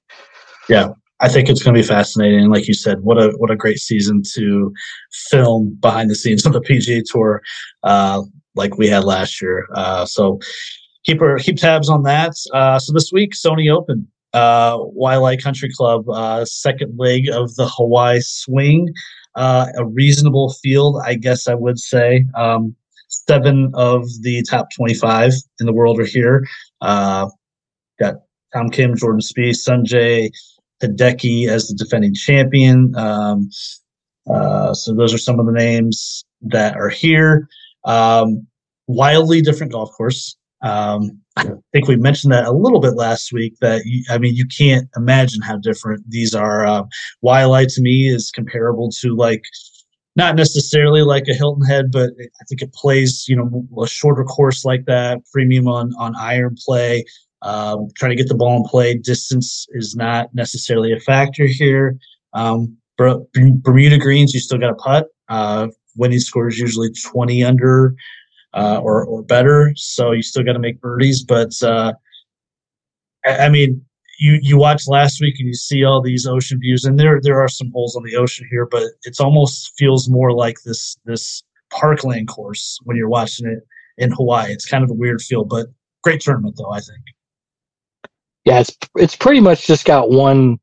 [0.69, 2.49] Yeah, I think it's going to be fascinating.
[2.49, 4.73] Like you said, what a what a great season to
[5.29, 7.41] film behind the scenes of the PGA Tour,
[7.83, 8.23] uh,
[8.55, 9.67] like we had last year.
[9.75, 10.39] Uh, so
[11.03, 12.33] keep keep tabs on that.
[12.53, 17.67] Uh, so this week, Sony Open, uh, Waialae Country Club, uh, second leg of the
[17.67, 18.89] Hawaii Swing,
[19.35, 22.25] uh, a reasonable field, I guess I would say.
[22.35, 22.75] Um,
[23.07, 26.47] seven of the top 25 in the world are here.
[26.81, 27.29] Uh,
[27.99, 28.15] got
[28.53, 30.31] Tom Kim, Jordan Spieth, Sungjae
[30.81, 32.93] Hideki as the defending champion.
[32.95, 33.49] Um,
[34.31, 37.47] uh, so those are some of the names that are here.
[37.85, 38.47] Um,
[38.87, 40.35] wildly different golf course.
[40.61, 43.55] Um, I think we mentioned that a little bit last week.
[43.61, 46.65] That you, I mean, you can't imagine how different these are.
[46.65, 46.83] Uh,
[47.23, 49.43] Waialae to me is comparable to like
[50.15, 54.23] not necessarily like a Hilton Head, but I think it plays you know a shorter
[54.23, 55.19] course like that.
[55.31, 57.05] Premium on on iron play.
[57.43, 58.97] Um, trying to get the ball in play.
[58.97, 61.97] Distance is not necessarily a factor here.
[62.33, 65.07] Um, Bermuda greens, you still got a putt.
[65.27, 67.95] Uh, winning score is usually 20 under
[68.53, 69.73] uh, or, or better.
[69.75, 71.23] So you still got to make birdies.
[71.23, 71.93] But uh,
[73.25, 73.83] I, I, mean,
[74.19, 77.41] you you watch last week and you see all these ocean views, and there there
[77.41, 81.43] are some holes on the ocean here, but it's almost feels more like this this
[81.71, 83.59] parkland course when you're watching it
[83.97, 84.51] in Hawaii.
[84.51, 85.67] It's kind of a weird feel, but
[86.03, 86.71] great tournament though.
[86.71, 87.01] I think.
[88.45, 90.59] Yeah, it's it's pretty much just got one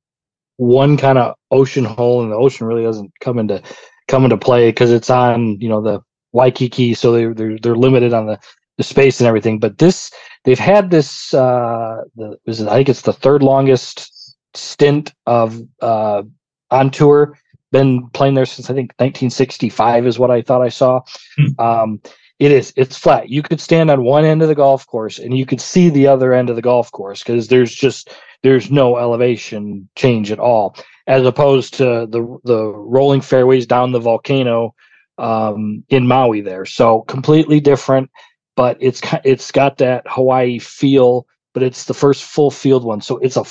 [0.56, 3.62] one kind of ocean hole, and the ocean really doesn't come into
[4.08, 6.00] come into play because it's on you know the
[6.38, 8.38] Waikiki, so they they're they're limited on the
[8.76, 9.58] the space and everything.
[9.58, 10.10] But this
[10.44, 15.60] they've had this uh the is it, I think it's the third longest stint of
[15.82, 16.22] uh
[16.70, 17.36] on tour.
[17.70, 21.00] Been playing there since I think 1965 is what I thought I saw.
[21.36, 21.60] Hmm.
[21.60, 22.00] Um,
[22.38, 23.28] it is it's flat.
[23.28, 26.06] You could stand on one end of the golf course and you could see the
[26.06, 28.10] other end of the golf course because there's just
[28.42, 30.76] there's no elevation change at all,
[31.08, 34.72] as opposed to the the rolling fairways down the volcano
[35.18, 36.64] um, in Maui there.
[36.64, 38.10] So completely different,
[38.56, 43.00] but it's it's got that Hawaii feel, but it's the first full field one.
[43.00, 43.44] So it's a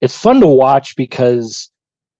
[0.00, 1.70] it's fun to watch because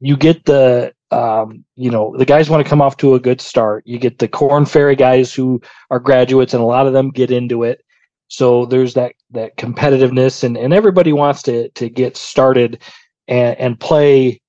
[0.01, 3.41] you get the um, you know the guys want to come off to a good
[3.41, 3.85] start.
[3.87, 7.31] You get the Corn Ferry guys who are graduates, and a lot of them get
[7.31, 7.83] into it.
[8.29, 12.83] So there's that that competitiveness, and and everybody wants to to get started
[13.29, 14.41] and and play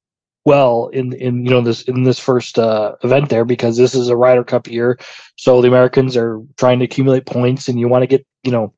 [0.48, 4.08] well in in you know this in this first uh, event there because this is
[4.08, 4.98] a Ryder Cup year,
[5.36, 8.74] so the Americans are trying to accumulate points, and you want to get you know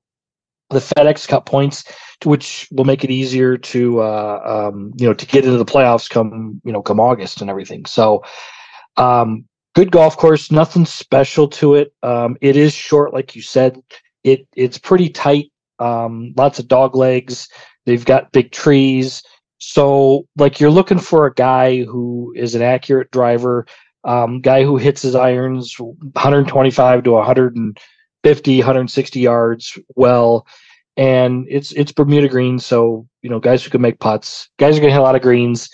[0.71, 1.83] the FedEx Cup points,
[2.25, 6.09] which will make it easier to uh, um, you know to get into the playoffs
[6.09, 7.85] come you know come August and everything.
[7.85, 8.23] So.
[8.97, 11.93] Um, good golf course, nothing special to it.
[12.03, 13.81] Um, it is short, like you said.
[14.25, 15.53] It it's pretty tight.
[15.77, 17.47] Um, lots of dog legs.
[17.85, 19.23] They've got big trees.
[19.59, 23.65] So, like, you're looking for a guy who is an accurate driver,
[24.05, 30.47] um, guy who hits his irons 125 to 150, 160 yards well.
[30.95, 34.49] And it's it's Bermuda greens, so you know guys who can make putts.
[34.57, 35.69] Guys are gonna hit a lot of greens,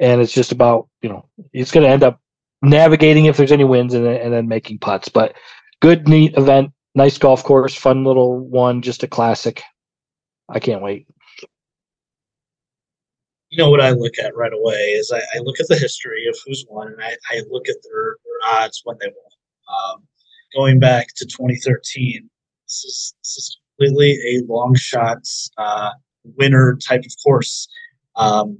[0.00, 2.20] and it's just about you know it's gonna end up
[2.60, 5.08] navigating if there's any winds and and then making putts.
[5.08, 5.36] But
[5.80, 9.62] good, neat event, nice golf course, fun little one, just a classic.
[10.48, 11.06] I can't wait
[13.54, 16.26] you know what I look at right away is I, I look at the history
[16.26, 19.94] of who's won, and I, I look at their, their, odds when they won.
[19.94, 20.02] Um,
[20.56, 22.28] going back to 2013,
[22.66, 25.90] this is, this is completely a long shots uh,
[26.36, 27.68] winner type of course.
[28.16, 28.58] Um,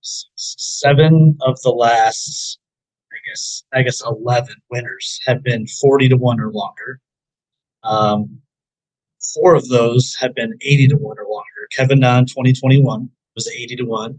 [0.00, 2.58] seven of the last,
[3.12, 7.00] I guess, I guess eleven winners have been 40 to one or longer.
[7.84, 8.40] Um,
[9.34, 11.51] four of those have been 80 to 1 or longer.
[11.76, 14.18] Kevin Na 2021 was 80 to 1.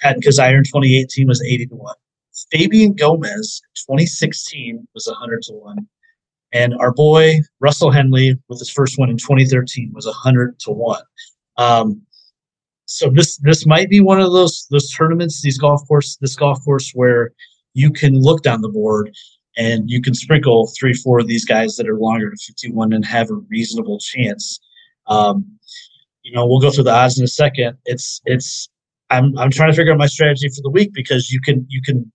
[0.00, 1.94] Patton Kizzire 2018 was 80 to 1.
[2.50, 5.86] Fabian Gomez 2016 was 100 to 1.
[6.52, 11.02] And our boy Russell Henley with his first one in 2013 was 100 to 1.
[11.56, 12.02] Um,
[12.86, 16.62] so this this might be one of those those tournaments, these golf course, this golf
[16.64, 17.32] course where
[17.72, 19.12] you can look down the board
[19.56, 23.04] and you can sprinkle three, four of these guys that are longer to 51 and
[23.04, 24.60] have a reasonable chance.
[25.06, 25.58] Um,
[26.24, 27.76] you know, we'll go through the odds in a second.
[27.84, 28.68] It's it's
[29.10, 31.80] I'm I'm trying to figure out my strategy for the week because you can you
[31.82, 32.10] can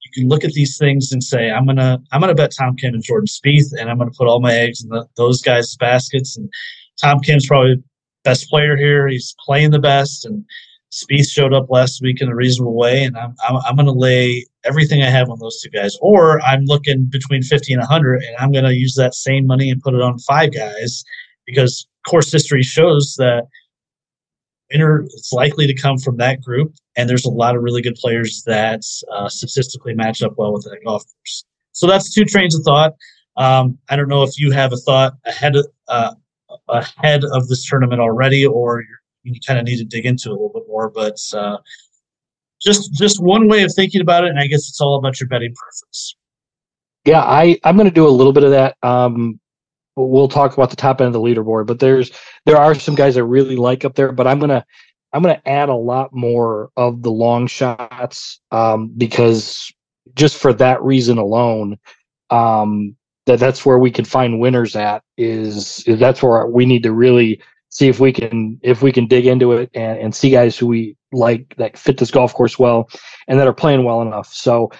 [0.00, 2.94] you can look at these things and say I'm gonna I'm gonna bet Tom Kim
[2.94, 6.36] and Jordan Spieth and I'm gonna put all my eggs in the, those guys' baskets
[6.36, 6.52] and
[7.00, 7.82] Tom Kim's probably
[8.24, 9.08] best player here.
[9.08, 10.44] He's playing the best and
[10.92, 14.44] Spieth showed up last week in a reasonable way, and I'm I'm, I'm to lay
[14.64, 15.96] everything I have on those two guys.
[16.02, 19.80] Or I'm looking between 50 and 100, and I'm to use that same money and
[19.80, 21.02] put it on five guys
[21.46, 23.44] because course history shows that
[24.72, 27.94] winner it's likely to come from that group, and there's a lot of really good
[27.96, 31.44] players that uh, statistically match up well with that golf course.
[31.72, 32.94] So that's two trains of thought.
[33.36, 36.14] Um, I don't know if you have a thought ahead of, uh,
[36.68, 38.84] ahead of this tournament already, or
[39.22, 40.90] you kind of need to dig into it a little bit more.
[40.90, 41.58] But uh,
[42.60, 45.28] just just one way of thinking about it, and I guess it's all about your
[45.28, 46.16] betting preference.
[47.04, 48.76] Yeah, I I'm going to do a little bit of that.
[48.82, 49.40] Um,
[49.96, 52.10] we'll talk about the top end of the leaderboard, but there's
[52.46, 54.64] there are some guys I really like up there, but I'm gonna
[55.12, 59.72] I'm gonna add a lot more of the long shots um, because
[60.14, 61.78] just for that reason alone,
[62.30, 66.82] um, that that's where we can find winners at is, is that's where we need
[66.82, 70.30] to really see if we can if we can dig into it and, and see
[70.30, 72.88] guys who we like that fit this golf course well
[73.28, 74.32] and that are playing well enough.
[74.32, 74.70] So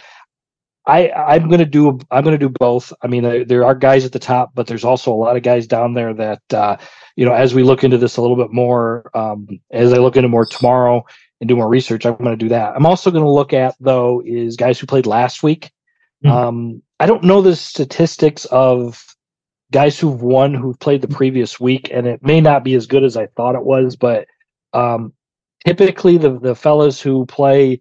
[0.86, 2.92] I I'm gonna do I'm gonna do both.
[3.02, 5.42] I mean, there, there are guys at the top, but there's also a lot of
[5.42, 6.76] guys down there that uh,
[7.16, 7.32] you know.
[7.32, 10.46] As we look into this a little bit more, um, as I look into more
[10.46, 11.04] tomorrow
[11.40, 12.74] and do more research, I'm going to do that.
[12.74, 15.70] I'm also going to look at though is guys who played last week.
[16.24, 16.36] Mm-hmm.
[16.36, 19.04] Um, I don't know the statistics of
[19.70, 23.04] guys who've won who've played the previous week, and it may not be as good
[23.04, 24.26] as I thought it was, but
[24.72, 25.12] um,
[25.64, 27.80] typically the the fellas who play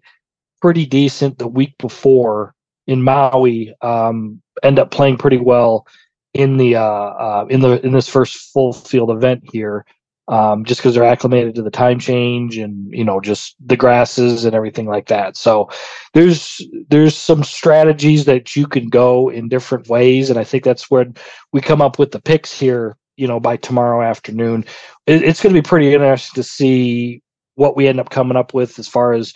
[0.62, 2.54] pretty decent the week before
[2.88, 5.86] in Maui um, end up playing pretty well
[6.34, 9.86] in the uh, uh, in the in this first full field event here,
[10.28, 14.46] um, just because they're acclimated to the time change and you know just the grasses
[14.46, 15.36] and everything like that.
[15.36, 15.70] So
[16.13, 20.89] there's there's some strategies that you can go in different ways, and I think that's
[20.89, 21.15] when
[21.52, 22.98] we come up with the picks here.
[23.17, 24.65] You know, by tomorrow afternoon,
[25.06, 27.22] it, it's going to be pretty interesting to see
[27.56, 29.34] what we end up coming up with as far as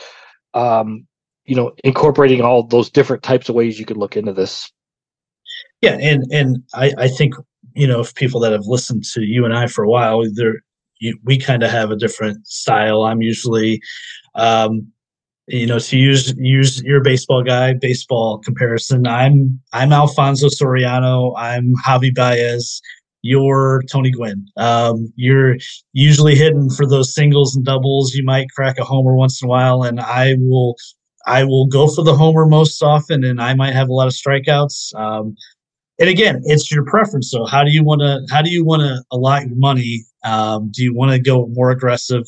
[0.54, 1.06] um,
[1.46, 4.72] you know incorporating all those different types of ways you could look into this.
[5.82, 7.36] Yeah and and i i think
[7.74, 10.62] you know if people that have listened to you and i for a while there
[11.24, 13.04] we kind of have a different style.
[13.04, 13.82] I'm usually
[14.36, 14.88] um
[15.48, 19.06] you know to use use your baseball guy baseball comparison.
[19.08, 21.34] I'm i'm alfonso soriano.
[21.38, 22.82] I'm javy baez.
[23.22, 24.48] You're Tony Gwynn.
[24.56, 25.56] Um, you're
[25.94, 28.14] usually hitting for those singles and doubles.
[28.14, 30.76] You might crack a homer once in a while, and I will
[31.26, 34.14] I will go for the homer most often, and I might have a lot of
[34.14, 34.94] strikeouts.
[34.96, 35.36] Um,
[36.00, 37.32] and again, it's your preference.
[37.32, 40.04] So, how do you want to how do you want to allot your money?
[40.24, 42.24] Um, do you want to go more aggressive?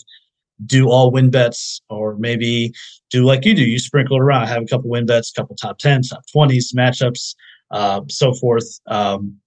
[0.66, 2.74] Do all win bets, or maybe
[3.12, 3.64] do like you do.
[3.64, 6.74] You sprinkle it around, have a couple win bets, a couple top tens, top twenties,
[6.74, 7.36] matchups,
[7.72, 8.80] uh, so forth.
[8.88, 9.38] Um,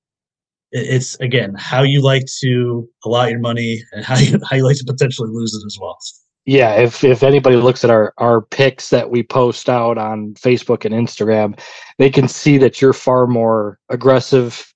[0.73, 4.77] it's again how you like to allot your money and how you how you like
[4.77, 5.99] to potentially lose it as well
[6.47, 10.85] yeah, if if anybody looks at our our picks that we post out on Facebook
[10.85, 11.59] and Instagram,
[11.99, 14.73] they can see that you're far more aggressive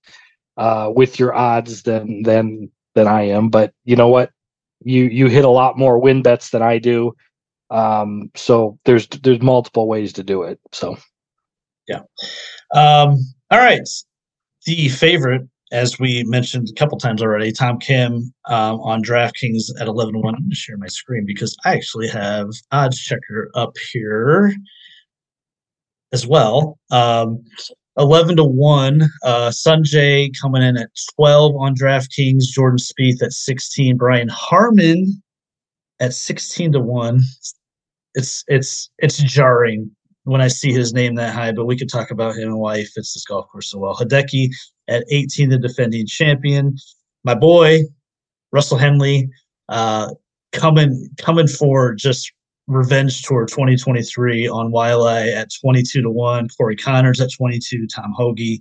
[0.57, 3.48] uh, with your odds than than than I am.
[3.48, 4.31] But you know what?
[4.85, 7.14] You you hit a lot more win bets than I do.
[7.70, 10.61] Um, so there's there's multiple ways to do it.
[10.72, 10.96] So
[11.88, 12.00] yeah.
[12.74, 13.18] Um,
[13.50, 13.88] all right.
[14.66, 19.88] The favorite as we mentioned a couple times already, Tom Kim um, on DraftKings at
[19.88, 20.35] 11 1.
[20.35, 24.55] I'm going to share my screen because I actually have odds checker up here
[26.12, 26.79] as well.
[26.90, 27.42] Um,
[27.98, 29.03] 11 to 1.
[29.24, 29.53] Uh,
[30.40, 32.44] coming in at 12 on DraftKings.
[32.44, 33.96] Jordan Spieth at 16.
[33.96, 35.22] Brian Harman
[36.00, 37.20] at 16 to 1.
[38.16, 39.90] It's it's it's jarring
[40.22, 42.79] when I see his name that high, but we could talk about him and why
[42.79, 43.96] he fits this golf course so well.
[43.96, 44.50] Hideki
[44.88, 46.77] at 18, the defending champion.
[47.25, 47.81] My boy,
[48.53, 49.29] Russell Henley,
[49.68, 50.11] uh,
[50.53, 52.33] coming coming for just
[52.66, 58.59] revenge tour 2023 on Waialae at 22 to 1, Corey Conners at 22, Tom Hoge.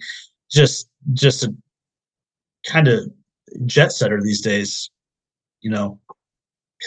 [0.51, 1.53] Just just a
[2.65, 3.09] kind of
[3.65, 4.89] jet setter these days,
[5.61, 5.99] you know,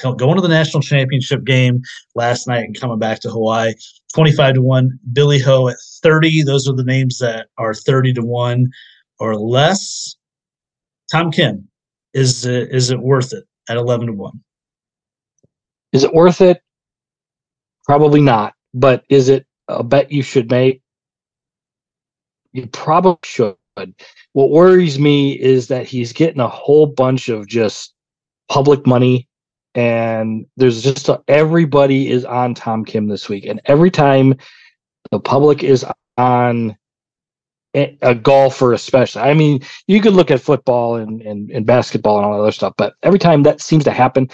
[0.03, 1.83] going to the national championship game
[2.15, 3.75] last night and coming back to Hawaii.
[4.15, 4.99] 25 to 1.
[5.13, 6.43] Billy Ho at 30.
[6.43, 8.67] Those are the names that are 30 to 1
[9.19, 10.17] or less.
[11.11, 11.69] Tom Kim,
[12.15, 14.41] is it, is it worth it at 11 to 1?
[15.93, 16.61] Is it worth it?
[17.85, 18.55] Probably not.
[18.75, 20.83] But is it a bet you should make?
[22.53, 23.57] You probably should.
[24.33, 27.95] What worries me is that he's getting a whole bunch of just
[28.49, 29.29] public money
[29.77, 34.35] and there's just a, everybody is on Tom Kim this week, and every time
[35.13, 35.85] the public is
[36.17, 36.75] on
[37.77, 42.25] a, golfer, especially, I mean, you could look at football and, and, and basketball and
[42.25, 44.29] all that other stuff, but every time that seems to happen,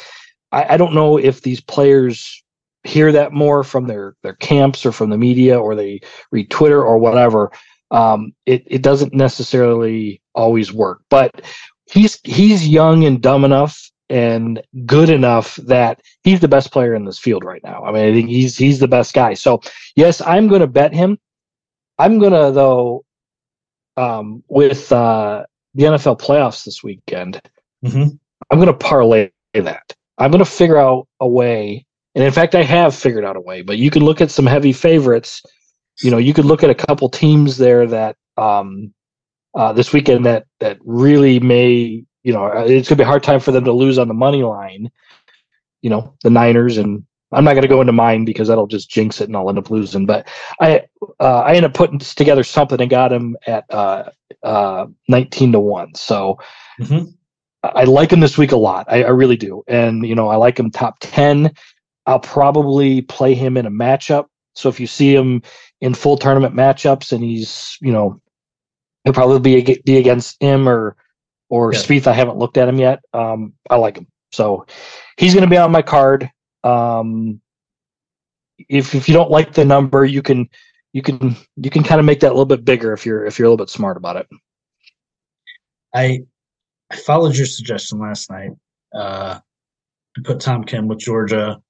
[0.53, 2.43] I, I don't know if these players
[2.85, 6.83] hear that more from their their camps or from the media or they read Twitter
[6.83, 7.51] or whatever.
[7.91, 11.43] Um, it it doesn't necessarily always work, but
[11.91, 17.05] he's he's young and dumb enough and good enough that he's the best player in
[17.05, 17.85] this field right now.
[17.85, 19.35] I mean, I think he's he's the best guy.
[19.35, 19.61] So
[19.97, 21.19] yes, I'm going to bet him.
[21.99, 23.05] I'm going to though
[23.97, 27.41] um, with uh, the NFL playoffs this weekend,
[27.85, 28.09] mm-hmm.
[28.51, 29.95] I'm going to parlay that.
[30.19, 33.41] I'm going to figure out a way, and in fact, I have figured out a
[33.41, 33.63] way.
[33.63, 35.43] But you can look at some heavy favorites.
[36.03, 38.93] You know, you could look at a couple teams there that um,
[39.55, 43.23] uh, this weekend that that really may, you know, it's going to be a hard
[43.23, 44.91] time for them to lose on the money line.
[45.81, 48.91] You know, the Niners and I'm not going to go into mine because that'll just
[48.91, 50.07] jinx it and I'll end up losing.
[50.07, 50.29] But
[50.61, 50.83] I
[51.21, 54.11] uh, I ended up putting together something and got him at uh,
[54.43, 55.95] uh, 19 to one.
[55.95, 56.39] So
[56.81, 57.11] mm-hmm.
[57.63, 58.87] I like him this week a lot.
[58.89, 59.63] I, I, really do.
[59.69, 61.53] And you know I like him top 10.
[62.07, 64.27] I'll probably play him in a matchup.
[64.55, 65.43] So if you see him
[65.81, 68.21] in full tournament matchups and he's you know
[69.05, 70.97] he'll probably be be against him or
[71.53, 71.79] or yeah.
[71.79, 72.07] Spieth.
[72.07, 73.01] I haven't looked at him yet.
[73.13, 74.07] Um, I like him.
[74.33, 74.67] So
[75.19, 76.31] he's going to be on my card.
[76.65, 77.41] Um,
[78.69, 80.49] if if you don't like the number, you can
[80.93, 83.39] you can you can kind of make that a little bit bigger if you're if
[83.39, 84.29] you're a little bit smart about it.
[85.95, 86.21] I
[86.91, 88.51] I followed your suggestion last night.
[88.95, 89.39] Uh,
[90.15, 91.61] to put Tom Kim with Georgia,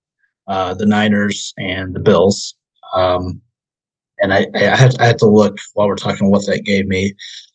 [0.49, 2.55] uh, the Niners, and the Bills.
[2.95, 3.41] Um,
[4.19, 7.15] and I, I had, I had to look while we're talking what that gave me.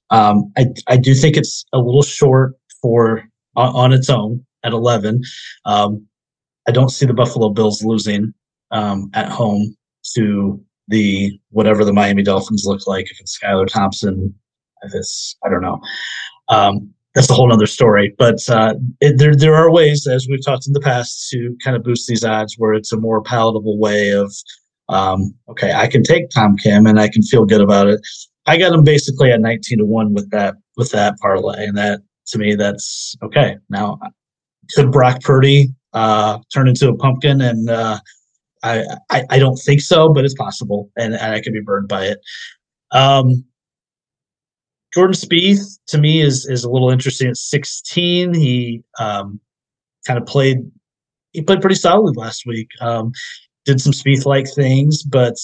[0.09, 3.23] Um, I, I do think it's a little short for
[3.55, 5.21] on, on its own at 11.
[5.65, 6.07] Um,
[6.67, 8.33] I don't see the Buffalo Bills losing
[8.71, 9.75] um, at home
[10.15, 13.09] to the whatever the Miami Dolphins look like.
[13.09, 14.33] If it's Skylar Thompson,
[14.83, 15.79] if it's I don't know.
[16.49, 18.13] Um, that's a whole other story.
[18.17, 21.75] But uh, it, there there are ways, as we've talked in the past, to kind
[21.75, 24.31] of boost these odds where it's a more palatable way of
[24.89, 27.99] um, okay, I can take Tom Kim and I can feel good about it.
[28.45, 31.65] I got him basically at 19 to 1 with that with that parlay.
[31.65, 33.57] And that to me that's okay.
[33.69, 33.99] Now
[34.75, 37.99] could Brock Purdy uh, turn into a pumpkin, and uh,
[38.63, 41.87] I, I, I don't think so, but it's possible, and, and I could be burned
[41.87, 42.19] by it.
[42.91, 43.43] Um,
[44.93, 47.29] Jordan Spieth to me is is a little interesting.
[47.29, 49.39] At 16, he um,
[50.05, 50.59] kind of played
[51.33, 52.69] he played pretty solidly last week.
[52.79, 53.11] Um,
[53.65, 55.35] did some Spieth like things, but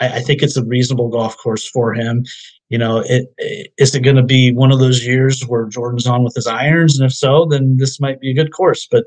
[0.00, 2.24] I, I, think it's a reasonable golf course for him.
[2.68, 6.06] You know, it, it is it going to be one of those years where Jordan's
[6.06, 8.88] on with his irons, and if so, then this might be a good course.
[8.90, 9.04] But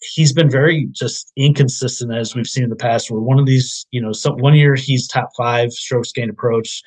[0.00, 3.10] he's been very just inconsistent as we've seen in the past.
[3.10, 6.82] Where one of these, you know, some one year he's top five strokes gained approach,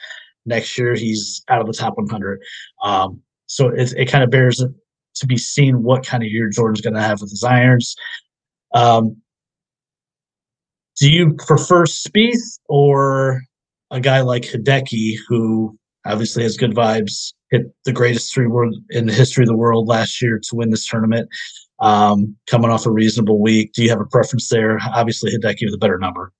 [0.46, 2.42] next year he's out of the top 100.
[2.84, 4.64] Um, so it, it kind of bears
[5.16, 7.96] to be seen what kind of year Jordan's going to have with his irons.
[8.74, 9.18] Um,
[11.00, 13.42] do you prefer Spieth or
[13.92, 19.08] a guy like Hideki, who obviously has good vibes, hit the greatest three world in
[19.08, 21.30] the history of the world last year to win this tournament?
[21.80, 23.74] Um, coming off a reasonable week.
[23.74, 24.80] Do you have a preference there?
[24.94, 26.32] Obviously, Hideki with a better number.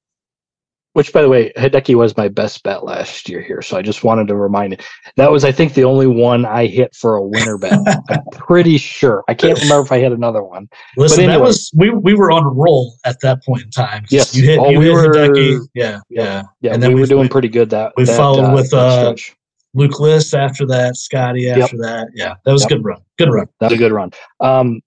[0.94, 4.04] Which, by the way, Hideki was my best bet last year here, so I just
[4.04, 4.84] wanted to remind it.
[5.18, 7.74] That was, I think, the only one I hit for a winner bet.
[8.10, 9.24] I'm pretty sure.
[9.28, 10.68] I can't remember if I hit another one.
[10.98, 14.06] Listen, anyway, that was we we were on a roll at that point in time.
[14.10, 14.58] Yes, you hit.
[14.58, 15.68] Oh, you we hit were, Hideki.
[15.76, 16.74] Yeah, yeah, yeah.
[16.74, 17.70] And then we were doing pretty good.
[17.70, 19.14] That we that, followed uh, with uh,
[19.76, 21.86] Luke List after that, Scotty after yep.
[21.86, 22.08] that.
[22.16, 22.72] Yeah, that was yep.
[22.72, 23.02] a good run.
[23.20, 23.48] Good run.
[23.60, 24.12] That was a good run.
[24.40, 24.82] Um,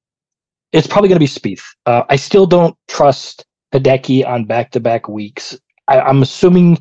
[0.72, 1.64] it's probably going to be Spieth.
[1.86, 5.58] Uh, I still don't trust Hideki on back-to-back weeks.
[5.88, 6.78] I, I'm assuming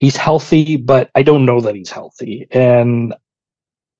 [0.00, 2.46] he's healthy, but I don't know that he's healthy.
[2.50, 3.14] And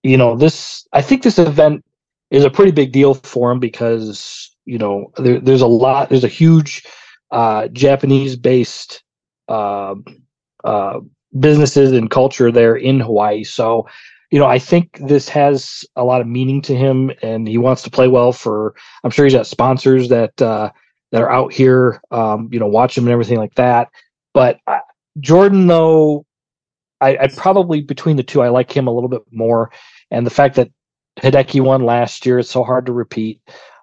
[0.02, 1.84] you know, this I think this event
[2.30, 6.24] is a pretty big deal for him because you know there, there's a lot, there's
[6.24, 6.84] a huge
[7.30, 9.02] uh, Japanese-based
[9.48, 9.94] uh,
[10.64, 11.00] uh,
[11.38, 13.44] businesses and culture there in Hawaii.
[13.44, 13.86] So
[14.32, 17.82] you know, I think this has a lot of meaning to him, and he wants
[17.82, 18.74] to play well for.
[19.04, 20.70] I'm sure he's got sponsors that uh,
[21.12, 23.88] that are out here, um, you know, watch him and everything like that.
[24.32, 24.78] But uh,
[25.20, 26.24] Jordan, though,
[27.02, 29.70] I, I probably between the two, I like him a little bit more,
[30.10, 30.70] and the fact that
[31.20, 33.38] Hideki won last year, it's so hard to repeat.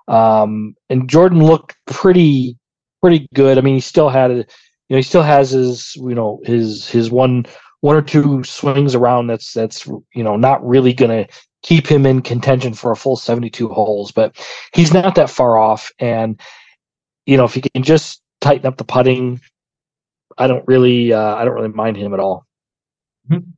[0.08, 2.58] Um, and Jordan looked pretty
[3.02, 3.60] pretty good.
[3.60, 4.46] I mean, he still had a, you
[4.90, 7.46] know, he still has his, you know, his his one
[7.82, 12.06] one or two swings around that's that's you know not really going to keep him
[12.06, 14.36] in contention for a full 72 holes but
[14.74, 15.92] he's not that far off.
[16.00, 16.40] And
[17.26, 19.40] you know if he can just tighten up the putting
[20.38, 22.46] i don't really uh, i don't really mind him at all.
[23.30, 23.50] Mm-hmm.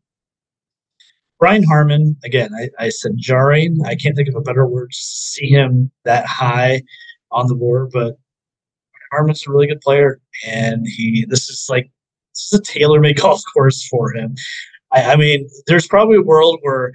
[1.39, 3.79] brian harman again I, I said jarring.
[3.85, 6.81] I can't think of a better word to see him that high
[7.31, 8.17] on the board but
[9.11, 11.89] harman's a really good player and he this is like
[12.33, 14.35] this is a tailor-made golf course for him.
[14.91, 16.91] I, I, mean, there's probably a world where,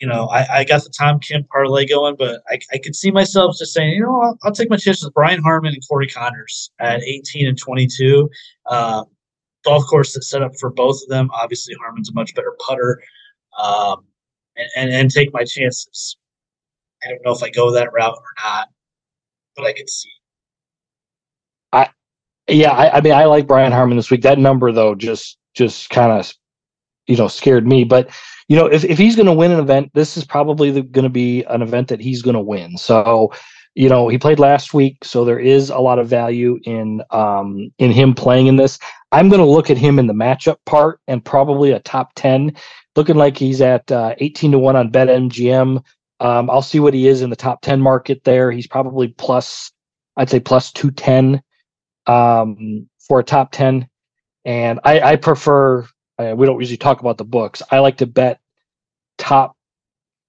[0.00, 3.10] you know, I, I got the Tom Kim parlay going, but I, I could see
[3.10, 6.08] myself just saying, you know, I'll, I'll take my chances with Brian Harman and Corey
[6.08, 8.28] Conners at 18 and 22.
[8.66, 9.04] Uh,
[9.64, 11.30] golf course that's set up for both of them.
[11.32, 13.00] Obviously, Harman's a much better putter.
[13.58, 14.04] um,
[14.56, 16.16] and, and, and take my chances.
[17.04, 18.68] I don't know if I go that route or not,
[19.56, 20.10] but I can see.
[22.52, 24.22] Yeah, I, I mean I like Brian Harman this week.
[24.22, 26.32] That number though just just kind of
[27.06, 27.84] you know scared me.
[27.84, 28.10] But
[28.48, 31.10] you know if if he's going to win an event, this is probably going to
[31.10, 32.76] be an event that he's going to win.
[32.76, 33.32] So
[33.74, 37.70] you know he played last week, so there is a lot of value in um
[37.78, 38.78] in him playing in this.
[39.12, 42.54] I'm going to look at him in the matchup part and probably a top ten,
[42.96, 45.82] looking like he's at uh, 18 to one on BetMGM.
[46.20, 48.52] Um, I'll see what he is in the top 10 market there.
[48.52, 49.72] He's probably plus,
[50.16, 51.42] I'd say plus 210
[52.06, 53.88] um, for a top 10.
[54.44, 55.86] And I, I prefer,
[56.18, 57.62] uh, we don't usually talk about the books.
[57.70, 58.40] I like to bet
[59.18, 59.56] top,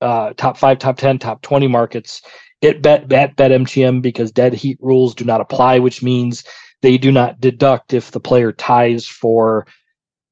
[0.02, 2.22] uh, top five, top 10, top 20 markets.
[2.62, 6.44] It bet, bet, bet MGM because dead heat rules do not apply, which means
[6.82, 9.66] they do not deduct if the player ties for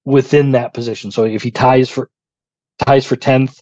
[0.06, 1.12] within that position.
[1.12, 2.10] So if he ties for,
[2.86, 3.62] ties for 10th,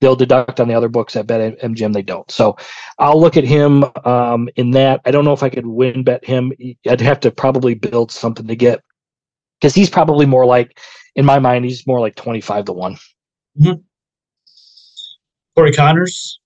[0.00, 2.30] they'll deduct on the other books at bet MGM they don't.
[2.30, 2.56] So
[2.98, 5.00] I'll look at him um, in that.
[5.04, 6.52] I don't know if I could win bet him.
[6.88, 8.82] I'd have to probably build something to get
[9.60, 10.78] because he's probably more like
[11.14, 12.96] in my mind he's more like 25 to one.
[13.58, 13.80] Mm-hmm.
[15.56, 16.40] Corey Conners.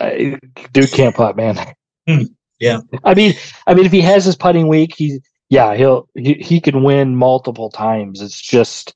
[0.00, 0.38] I,
[0.72, 1.58] dude can't putt, man.
[2.06, 2.22] Hmm.
[2.60, 2.80] Yeah.
[3.04, 3.34] I mean,
[3.66, 5.18] I mean, if he has his putting week, he's
[5.48, 8.22] yeah, he'll he, he can win multiple times.
[8.22, 8.94] It's just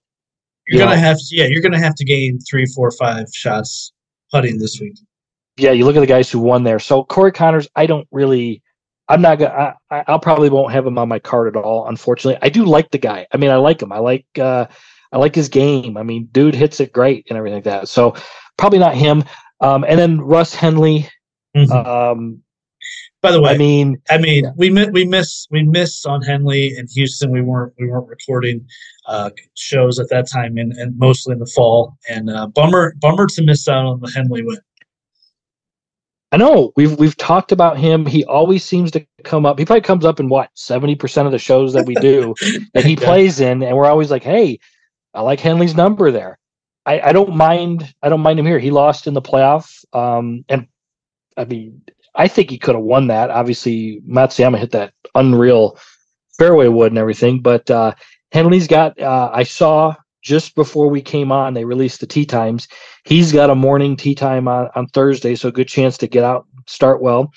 [0.66, 3.92] you're gonna have to, yeah, you're gonna have to gain three, four, five shots
[4.30, 4.96] putting this week.
[5.56, 6.78] Yeah, you look at the guys who won there.
[6.78, 8.62] So Corey Conners, I don't really.
[9.08, 9.74] I'm not gonna.
[9.90, 11.88] I, I'll probably won't have him on my card at all.
[11.88, 13.26] Unfortunately, I do like the guy.
[13.32, 13.92] I mean, I like him.
[13.92, 14.26] I like.
[14.38, 14.66] uh
[15.14, 15.96] I like his game.
[15.96, 17.88] I mean, dude hits it great and everything like that.
[17.88, 18.16] So
[18.58, 19.22] probably not him.
[19.60, 21.08] Um, and then Russ Henley.
[21.56, 21.72] Mm-hmm.
[21.72, 22.42] Um,
[23.24, 24.50] by the way, I mean, I mean, yeah.
[24.54, 27.30] we miss we miss we missed on Henley in Houston.
[27.32, 28.66] We weren't we weren't recording
[29.06, 31.96] uh, shows at that time, and, and mostly in the fall.
[32.06, 34.58] And uh, bummer bummer to miss out on the Henley win.
[36.32, 38.04] I know we've we've talked about him.
[38.04, 39.58] He always seems to come up.
[39.58, 42.34] He probably comes up in what seventy percent of the shows that we do
[42.74, 43.04] that he yeah.
[43.04, 44.58] plays in, and we're always like, "Hey,
[45.14, 46.38] I like Henley's number there."
[46.84, 47.94] I, I don't mind.
[48.02, 48.58] I don't mind him here.
[48.58, 50.68] He lost in the playoff, um, and
[51.38, 51.80] I mean,
[52.14, 53.30] I think he could have won that.
[53.30, 55.78] Obviously, Matsuyama hit that unreal
[56.38, 57.94] fairway wood and everything, but uh,
[58.32, 58.98] Henley's got.
[59.00, 62.66] Uh, I saw just before we came on, they released the tee times.
[63.04, 66.46] He's got a morning tee time on, on Thursday, so good chance to get out,
[66.66, 67.32] start well.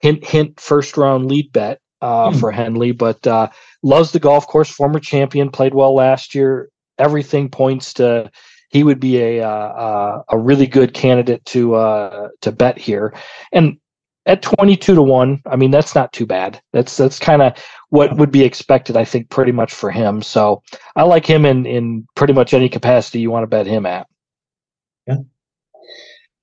[0.00, 2.38] Hint, hint, first round lead bet uh, hmm.
[2.38, 3.48] for Henley, but uh,
[3.82, 4.70] loves the golf course.
[4.70, 6.68] Former champion, played well last year.
[6.98, 8.30] Everything points to
[8.72, 13.14] he would be a uh, uh, a really good candidate to uh, to bet here.
[13.52, 13.76] And
[14.26, 16.60] at 22 to 1 i mean that's not too bad.
[16.72, 17.52] That's that's kind of
[17.88, 20.22] what would be expected i think pretty much for him.
[20.22, 20.62] So
[20.96, 24.06] i like him in in pretty much any capacity you want to bet him at.
[25.06, 25.16] Yeah.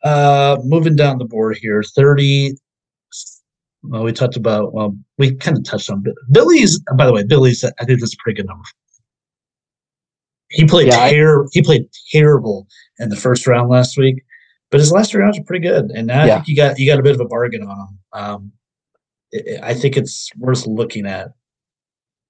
[0.03, 2.55] Uh moving down the board here 30
[3.84, 7.63] well we talked about well we kind of touched on billy's by the way billy's
[7.63, 8.63] i think that's a pretty good number.
[10.51, 12.67] He played yeah, ter- I, he played terrible
[12.97, 14.23] in the first round last week
[14.72, 16.34] but his last three rounds are pretty good, and now yeah.
[16.34, 17.99] I think you got you got a bit of a bargain on him.
[18.13, 18.51] Um,
[19.32, 21.30] it, I think it's worth looking at.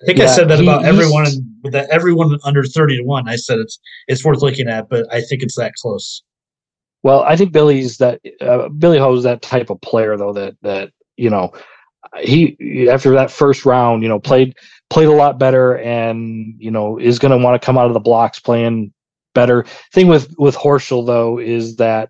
[0.01, 1.25] I think yeah, I said that he, about everyone
[1.71, 3.27] that everyone under thirty to one.
[3.27, 6.23] I said it's it's worth looking at, but I think it's that close.
[7.03, 10.91] Well, I think Billy's that uh, Billy Ho's that type of player though that that
[11.17, 11.51] you know
[12.21, 14.55] he after that first round you know played
[14.89, 17.93] played a lot better and you know is going to want to come out of
[17.93, 18.93] the blocks playing
[19.33, 19.65] better.
[19.93, 22.09] Thing with with Horschel though is that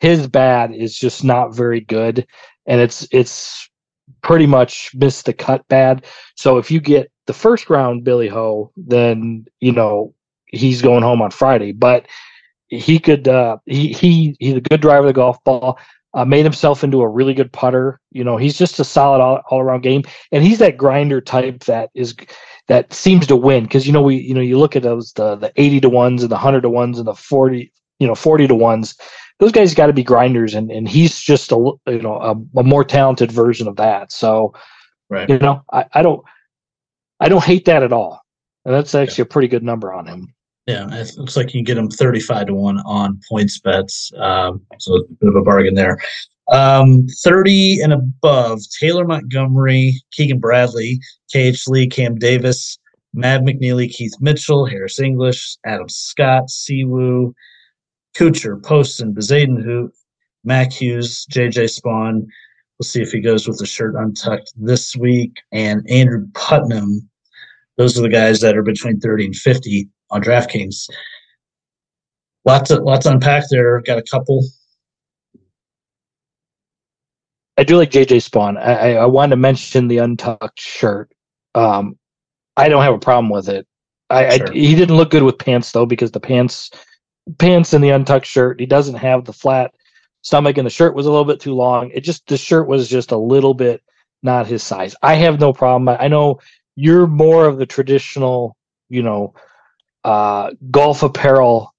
[0.00, 2.26] his bad is just not very good,
[2.66, 3.68] and it's it's
[4.22, 6.04] pretty much missed the cut bad.
[6.36, 10.14] So if you get the first round Billy Ho, then you know
[10.46, 11.72] he's going home on Friday.
[11.72, 12.06] But
[12.68, 15.78] he could uh, he he he's a good driver of the golf ball.
[16.12, 18.00] Uh, made himself into a really good putter.
[18.10, 21.62] You know, he's just a solid all, all around game, and he's that grinder type
[21.64, 22.16] that is
[22.66, 25.36] that seems to win because you know we you know you look at those the
[25.36, 28.48] the eighty to ones and the hundred to ones and the forty you know forty
[28.48, 28.96] to ones
[29.40, 32.62] those guys got to be grinders, and and he's just a you know a, a,
[32.62, 34.12] more talented version of that.
[34.12, 34.54] So,
[35.08, 35.28] right.
[35.28, 36.22] you know, I, I don't
[37.18, 38.20] I don't hate that at all,
[38.64, 39.28] and that's actually yeah.
[39.28, 40.32] a pretty good number on him.
[40.66, 44.60] Yeah, it looks like you can get him thirty-five to one on points bets, um,
[44.78, 45.98] so a bit of a bargain there.
[46.50, 50.98] Um, 30 and above, Taylor Montgomery, Keegan Bradley,
[51.32, 52.76] KH Lee, Cam Davis,
[53.14, 57.32] Mav McNealy, Keith Mitchell, Harris English, Adam Scott, Si Woo,
[58.16, 59.90] Kuchar, Poston, Bezuidenhout,
[60.44, 62.26] Mac Hughes, JJ Spaun.
[62.78, 65.36] We'll see if he goes with the shirt untucked this week.
[65.52, 67.08] And Andrew Putnam.
[67.76, 70.88] Those are the guys that are between 30 and 50 on DraftKings.
[72.44, 73.80] Lots of lots to unpack there.
[73.82, 74.44] Got a couple.
[77.58, 78.58] I do like JJ Spaun.
[78.58, 81.12] I, I, I wanted to mention the untucked shirt.
[81.54, 81.98] Um,
[82.56, 83.66] I don't have a problem with it.
[84.08, 84.50] I, sure.
[84.50, 86.70] I, he didn't look good with pants though because the pants
[87.38, 88.60] pants and the untucked shirt.
[88.60, 89.74] He doesn't have the flat
[90.22, 91.90] stomach and the shirt was a little bit too long.
[91.92, 93.82] It just the shirt was just a little bit
[94.22, 94.94] not his size.
[95.02, 95.88] I have no problem.
[95.88, 96.40] I know
[96.76, 98.56] you're more of the traditional,
[98.88, 99.34] you know,
[100.04, 101.74] uh, golf apparel,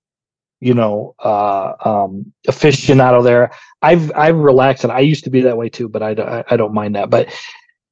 [0.60, 3.52] you know, uh, um, aficionado there.
[3.82, 6.58] I've I've relaxed and I used to be that way too, but I, I, I
[6.58, 7.10] don't mind that.
[7.10, 7.30] But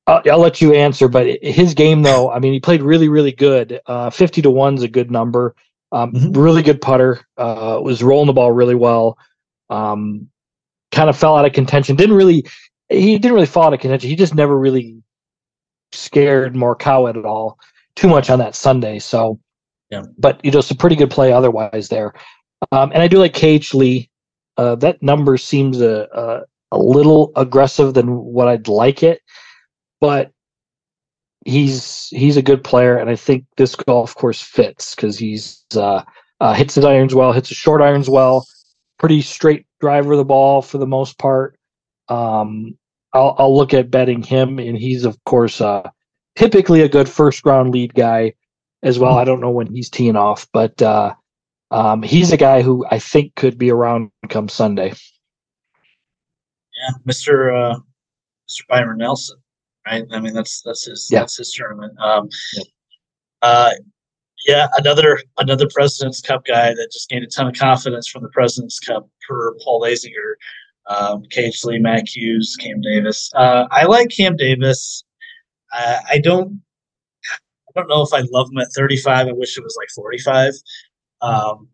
[0.07, 1.07] I'll, I'll, let you answer.
[1.07, 3.79] But his game though, I mean, he played really really good.
[3.85, 5.55] Uh, Fifty to one's a good number.
[5.91, 6.31] Um, mm-hmm.
[6.39, 7.21] Really good putter.
[7.37, 9.17] Uh, was rolling the ball really well.
[9.69, 10.29] Um,
[10.91, 11.95] kind of fell out of contention.
[11.95, 12.45] Didn't really,
[12.89, 14.09] he didn't really fall out of contention.
[14.09, 15.01] He just never really
[15.91, 17.57] scared Morikawa at all
[17.95, 18.99] too much on that Sunday.
[18.99, 19.39] So,
[19.89, 20.03] yeah.
[20.17, 22.13] But you know, it's a pretty good play otherwise there.
[22.71, 24.09] Um, and I do like KH Lee.
[24.57, 29.21] Uh, that number seems a, a a little aggressive than what I'd like it,
[29.99, 30.31] but
[31.49, 36.03] he's he's a good player, and I think this golf course fits because he's uh,
[36.39, 38.45] uh, hits his irons well, hits his short irons well,
[38.97, 41.57] pretty straight driver of the ball for the most part.
[42.07, 42.77] Um,
[43.13, 45.89] I'll, I'll look at betting him, and he's of course uh,
[46.35, 48.33] typically a good first round lead guy
[48.83, 49.17] as well.
[49.17, 51.13] I don't know when he's teeing off, but uh,
[51.71, 54.93] um, he's a guy who I think could be around come Sunday.
[56.81, 57.79] Yeah, Mister uh,
[58.47, 59.37] Mister Byron Nelson,
[59.87, 60.05] right?
[60.11, 61.19] I mean, that's that's his yeah.
[61.19, 61.93] that's his tournament.
[61.99, 62.63] Um, yeah.
[63.41, 63.71] Uh,
[64.47, 68.29] yeah, another another President's Cup guy that just gained a ton of confidence from the
[68.29, 70.35] President's Cup per Paul Azinger,
[70.87, 73.29] um, KH Lee, Mac Hughes, Cam Davis.
[73.35, 75.03] Uh, I like Cam Davis.
[75.73, 76.61] Uh, I don't
[77.69, 79.27] I don't know if I love him at 35.
[79.27, 80.53] I wish it was like 45,
[81.21, 81.67] um,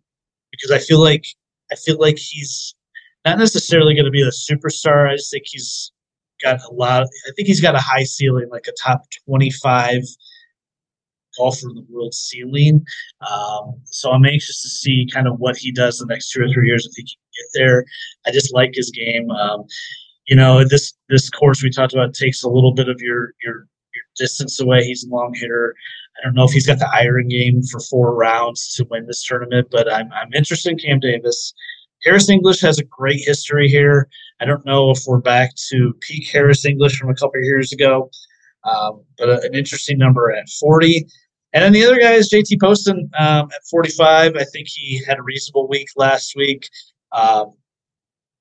[0.51, 1.25] because I feel like
[1.71, 2.75] I feel like he's
[3.25, 5.09] not necessarily going to be a superstar.
[5.09, 5.91] I just think he's
[6.41, 7.03] got a lot.
[7.03, 10.03] Of, I think he's got a high ceiling, like a top 25
[11.37, 12.83] golfer in the world ceiling.
[13.29, 16.47] Um, so I'm anxious to see kind of what he does the next two or
[16.49, 17.85] three years if he can get there.
[18.25, 19.29] I just like his game.
[19.31, 19.65] Um,
[20.27, 23.67] you know, this this course we talked about takes a little bit of your your
[23.93, 24.83] your distance away.
[24.83, 25.75] He's a long hitter.
[26.17, 29.23] I don't know if he's got the iron game for four rounds to win this
[29.23, 31.53] tournament, but I'm I'm interested in Cam Davis.
[32.03, 34.07] Harris English has a great history here.
[34.41, 38.09] I don't know if we're back to peak Harris English from a couple years ago,
[38.63, 41.05] um, but a, an interesting number at 40.
[41.53, 44.35] And then the other guy is JT Poston um, at 45.
[44.35, 46.67] I think he had a reasonable week last week.
[47.13, 47.53] Um,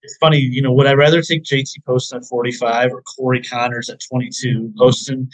[0.02, 3.88] it's funny, you know, would I rather take JT Poston at 45 or Corey Conners
[3.88, 4.72] at 22?
[4.76, 5.28] Poston,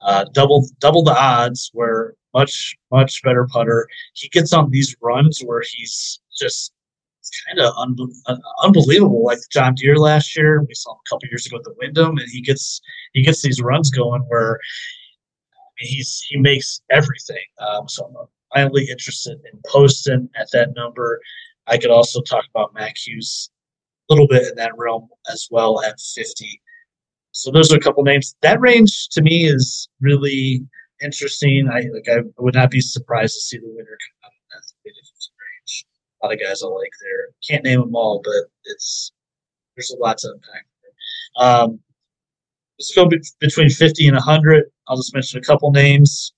[0.00, 3.86] uh, double double the odds, where much much better putter.
[4.14, 6.72] He gets on these runs where he's just
[7.46, 10.62] kind of un- unbelievable, like John Deere last year.
[10.62, 12.80] We saw him a couple years ago at the Wyndham, and he gets
[13.12, 14.58] he gets these runs going where
[15.78, 17.44] he's he makes everything.
[17.58, 21.20] Um, so I'm finally interested in Poston at that number.
[21.66, 23.50] I could also talk about Mac Hughes
[24.10, 26.60] a little bit in that realm as well at 50.
[27.32, 28.34] So those are a couple names.
[28.42, 30.66] That range to me is really
[31.02, 31.68] interesting.
[31.70, 34.62] I like I would not be surprised to see the winner come out in that
[34.94, 35.86] range.
[36.22, 37.28] A lot of guys I like there.
[37.48, 39.12] Can't name them all, but it's
[39.76, 40.66] there's a lot to unpack.
[41.36, 41.80] Um,
[42.78, 44.64] let's go be- between 50 and 100.
[44.88, 46.32] I'll just mention a couple names.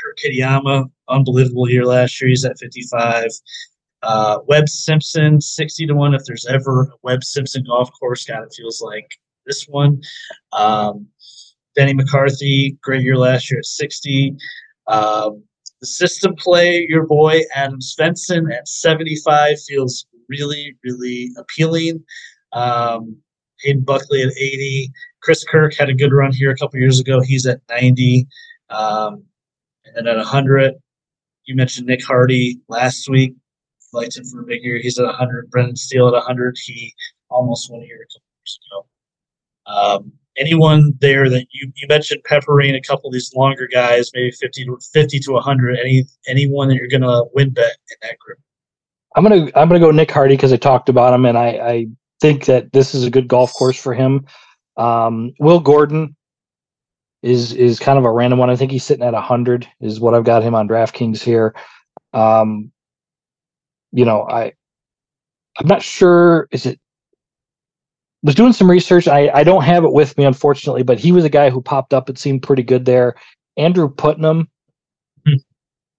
[0.00, 2.28] Kurt Kitayama, unbelievable year last year.
[2.28, 3.30] He's at 55.
[4.02, 6.14] Uh, Webb Simpson, 60 to 1.
[6.14, 9.10] If there's ever a Webb Simpson golf course, God, it feels like
[9.46, 10.00] this one.
[10.52, 11.06] Um,
[11.76, 14.36] Denny McCarthy, great year last year at 60.
[14.86, 15.44] Um,
[15.80, 22.04] the system play, your boy Adam Svensson at 75 feels really, really appealing.
[22.52, 23.16] Um,
[23.62, 24.92] Hayden Buckley at 80.
[25.22, 27.20] Chris Kirk had a good run here a couple years ago.
[27.20, 28.26] He's at 90.
[28.70, 29.24] Um,
[29.84, 30.74] and then at 100,
[31.44, 33.34] you mentioned Nick Hardy last week.
[33.92, 34.78] Liked him for a big year.
[34.78, 35.50] He's at 100.
[35.50, 36.56] Brendan Steele at 100.
[36.62, 36.94] He
[37.28, 38.86] almost won here a couple years ago.
[39.66, 44.32] Um, anyone there that you, you mentioned peppering a couple of these longer guys, maybe
[44.32, 45.78] 50 to 50 to 100.
[45.78, 48.38] Any anyone that you're going to win bet in that group?
[49.16, 51.86] I'm gonna I'm gonna go Nick Hardy because I talked about him and I, I
[52.20, 54.24] think that this is a good golf course for him.
[54.76, 56.16] Um, Will Gordon
[57.22, 58.50] is is kind of a random one.
[58.50, 61.54] I think he's sitting at hundred is what I've got him on DraftKings here.
[62.12, 62.70] Um,
[63.92, 64.52] you know, I
[65.58, 66.48] I'm not sure.
[66.52, 66.80] Is it?
[68.22, 69.08] Was doing some research.
[69.08, 71.94] I I don't have it with me unfortunately, but he was a guy who popped
[71.94, 72.10] up.
[72.10, 73.14] It seemed pretty good there.
[73.56, 74.48] Andrew Putnam.
[75.26, 75.34] Hmm.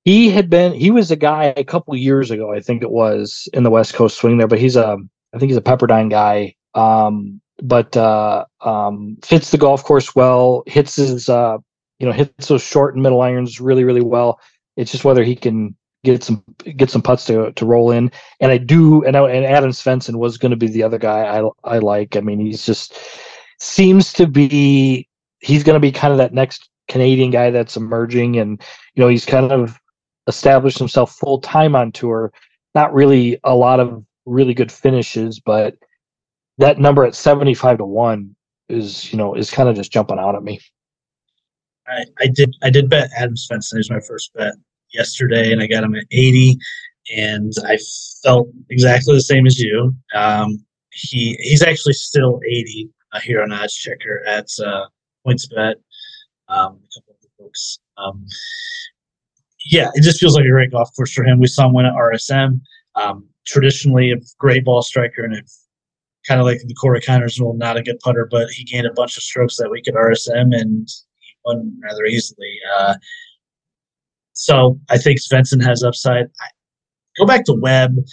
[0.03, 3.47] he had been he was a guy a couple years ago, I think it was
[3.53, 4.97] in the West Coast swing there, but he's a
[5.33, 6.55] I think he's a Pepperdine guy.
[6.73, 11.57] Um, but uh, um, fits the golf course well, hits his uh,
[11.99, 14.39] you know hits those short and middle irons really really well.
[14.77, 16.43] It's just whether he can get some
[16.77, 18.11] get some putts to to roll in.
[18.39, 21.23] And I do, and I, and Adam Svensson was going to be the other guy
[21.23, 22.15] I I like.
[22.15, 22.97] I mean, he's just
[23.59, 25.07] seems to be
[25.39, 28.61] he's going to be kind of that next Canadian guy that's emerging, and
[28.95, 29.79] you know he's kind of
[30.27, 32.31] established himself full time on tour.
[32.73, 35.75] Not really a lot of really good finishes, but
[36.57, 38.35] that number at seventy five to one
[38.69, 40.59] is you know is kind of just jumping out at me.
[41.87, 44.53] I, I did I did bet Adam Svensson is my first bet
[44.93, 46.57] yesterday, and I got him at 80,
[47.15, 47.77] and I
[48.23, 49.93] felt exactly the same as you.
[50.13, 54.85] Um, he he's actually still 80 uh, here on Odds Checker at uh,
[55.25, 55.75] PointsBet.
[56.49, 57.79] Um, a couple of folks.
[57.97, 58.25] Um,
[59.69, 61.39] yeah, it just feels like a great golf course for him.
[61.39, 62.61] We saw him win at RSM.
[62.95, 65.67] Um, traditionally, a great ball striker, and it's
[66.27, 68.93] kind of like the Corey Conners rule, not a good putter, but he gained a
[68.93, 70.87] bunch of strokes that week at RSM, and
[71.19, 72.59] he won rather easily.
[72.77, 72.95] Uh,
[74.41, 76.25] so I think Svensson has upside.
[76.41, 76.47] I,
[77.17, 78.03] go back to Webb.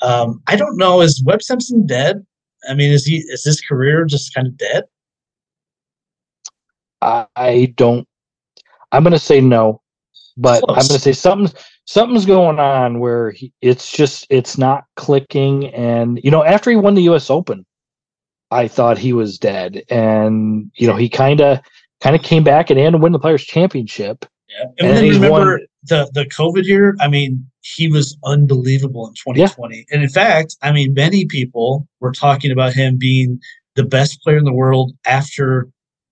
[0.00, 1.02] Um, I don't know.
[1.02, 2.24] Is Webb Simpson dead?
[2.68, 4.84] I mean, is he is his career just kind of dead?
[7.02, 8.08] I don't.
[8.90, 9.82] I'm going to say no,
[10.38, 10.76] but Close.
[10.76, 11.58] I'm going to say something.
[11.84, 15.66] Something's going on where he, it's just it's not clicking.
[15.74, 17.28] And you know, after he won the U.S.
[17.28, 17.66] Open,
[18.50, 21.60] I thought he was dead, and you know, he kind of
[22.00, 24.24] kind of came back and to win the Players Championship.
[24.56, 24.64] Yeah.
[24.78, 26.96] And, and then remember won, the the COVID year.
[27.00, 29.76] I mean, he was unbelievable in 2020.
[29.76, 29.82] Yeah.
[29.92, 33.40] And in fact, I mean, many people were talking about him being
[33.74, 35.68] the best player in the world after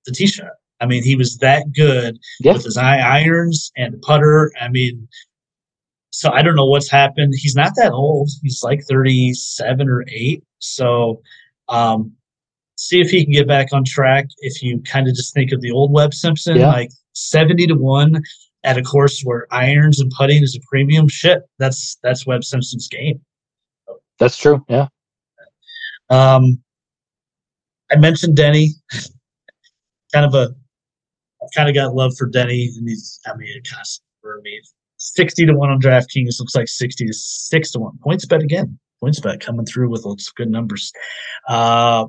[0.06, 0.52] the tee shot.
[0.80, 2.52] I mean, he was that good yeah.
[2.52, 4.52] with his eye irons and putter.
[4.60, 5.08] I mean,
[6.10, 7.32] so I don't know what's happened.
[7.36, 8.28] He's not that old.
[8.42, 10.42] He's like 37 or 8.
[10.58, 11.22] So
[11.68, 12.12] um,
[12.76, 14.26] see if he can get back on track.
[14.38, 16.68] If you kind of just think of the old Webb Simpson, yeah.
[16.68, 18.22] like 70 to 1
[18.64, 21.08] at a course where irons and putting is a premium.
[21.08, 23.20] Shit that's that's webb simpson's game.
[24.18, 24.88] That's true yeah.
[26.10, 26.62] Um
[27.90, 28.70] i mentioned denny.
[30.12, 30.54] Kind of a
[31.42, 34.60] i've kind of got love for denny and he's i mean it of for me.
[34.96, 38.78] 60 to 1 on draftkings looks like 60 to 6 to 1 Points bet again.
[39.00, 40.92] Points bet coming through with lots of good numbers.
[41.48, 42.06] Uh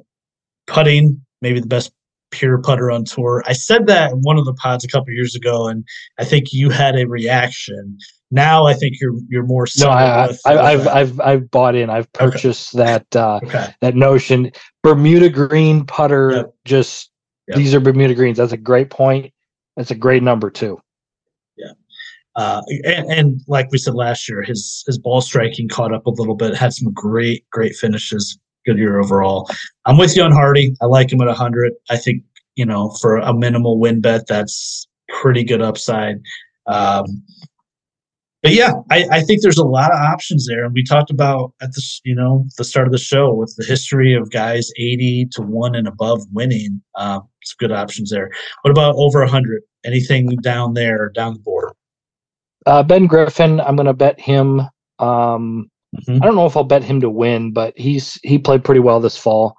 [0.68, 1.92] putting maybe the best
[2.36, 3.44] pure putter on tour.
[3.48, 5.86] I said that in one of the pods a couple years ago, and
[6.20, 7.98] I think you had a reaction.
[8.32, 9.66] Now I think you're you're more.
[9.78, 11.90] No, I, with, I, have I've I've bought in.
[11.90, 12.84] I've purchased okay.
[12.84, 13.74] that uh, okay.
[13.82, 14.52] that notion.
[14.84, 16.32] Bermuda green putter.
[16.32, 16.54] Yep.
[16.66, 17.12] Just
[17.48, 17.58] yep.
[17.58, 18.38] these are Bermuda greens.
[18.38, 19.32] That's a great point.
[19.78, 20.80] That's a great number too.
[21.58, 21.72] Yeah.
[22.36, 26.12] Uh, and, and, like we said last year, his his ball striking caught up a
[26.12, 26.56] little bit.
[26.56, 29.50] Had some great great finishes good year overall.
[29.86, 30.76] I'm with you on Hardy.
[30.82, 31.74] I like him at 100.
[31.90, 32.24] I think,
[32.56, 36.18] you know, for a minimal win bet, that's pretty good upside.
[36.68, 37.06] Um,
[38.42, 40.66] but yeah, I, I, think there's a lot of options there.
[40.66, 43.66] And we talked about at the you know the start of the show with the
[43.66, 46.80] history of guys 80 to one and above winning.
[46.96, 48.30] Um, some good options there.
[48.62, 49.64] What about over 100?
[49.84, 51.74] Anything down there, down the board?
[52.68, 54.62] Uh, ben Griffin, I'm going to bet him
[55.00, 56.22] um, Mm-hmm.
[56.22, 59.00] I don't know if I'll bet him to win, but he's he played pretty well
[59.00, 59.58] this fall.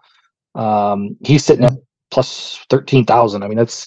[0.54, 1.72] Um, he's sitting at
[2.10, 3.42] plus thirteen thousand.
[3.42, 3.86] I mean, that's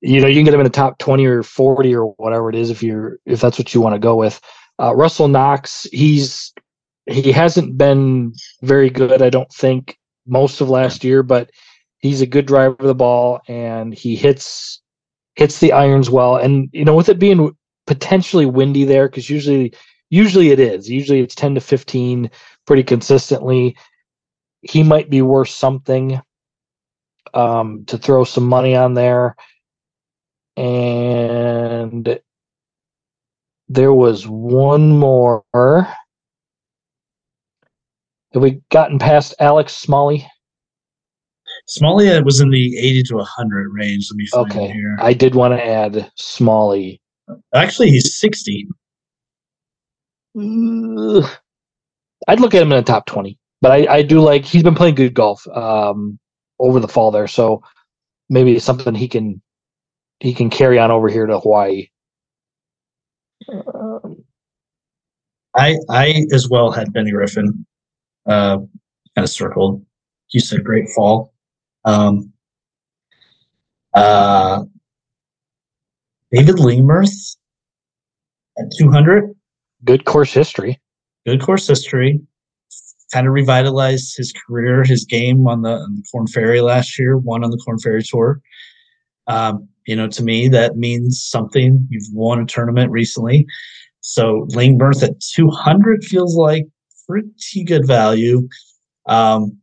[0.00, 2.54] you know you can get him in the top twenty or forty or whatever it
[2.54, 4.40] is if you're if that's what you want to go with.
[4.78, 6.52] Uh, Russell Knox, he's
[7.06, 9.96] he hasn't been very good, I don't think,
[10.26, 11.50] most of last year, but
[11.98, 14.80] he's a good driver of the ball and he hits
[15.36, 16.36] hits the irons well.
[16.36, 17.56] And you know, with it being
[17.86, 19.72] potentially windy there, because usually
[20.10, 20.88] Usually it is.
[20.88, 22.30] Usually it's 10 to 15
[22.66, 23.76] pretty consistently.
[24.62, 26.20] He might be worth something
[27.34, 29.36] um, to throw some money on there.
[30.56, 32.18] And
[33.68, 35.44] there was one more.
[35.52, 35.86] Have
[38.42, 40.26] we gotten past Alex Smalley?
[41.66, 44.08] Smalley uh, was in the 80 to 100 range.
[44.10, 44.72] Let me find okay.
[44.72, 44.96] here.
[45.00, 47.00] I did want to add Smalley.
[47.54, 48.68] Actually, he's 60.
[50.36, 51.30] I'd
[52.40, 54.96] look at him in the top 20, but I, I do like he's been playing
[54.96, 56.18] good golf um,
[56.58, 57.62] over the fall there, so
[58.28, 59.40] maybe it's something he can
[60.20, 61.88] he can carry on over here to Hawaii.
[63.48, 64.24] Um,
[65.56, 67.66] I I as well had Benny Griffin,
[68.26, 69.84] uh, kind of circled.
[70.30, 71.32] You said great fall.
[71.84, 72.32] Um,
[73.94, 74.64] uh,
[76.32, 77.36] David Lingmerth
[78.58, 79.35] at 200.
[79.86, 80.80] Good course history.
[81.24, 82.20] Good course history.
[83.12, 87.16] Kind of revitalized his career, his game on the, on the Korn Ferry last year,
[87.16, 88.40] won on the Korn Ferry Tour.
[89.28, 91.86] Um, you know, to me, that means something.
[91.88, 93.46] You've won a tournament recently.
[94.00, 96.66] So Lingmerth at 200 feels like
[97.08, 98.48] pretty good value.
[99.06, 99.56] Um,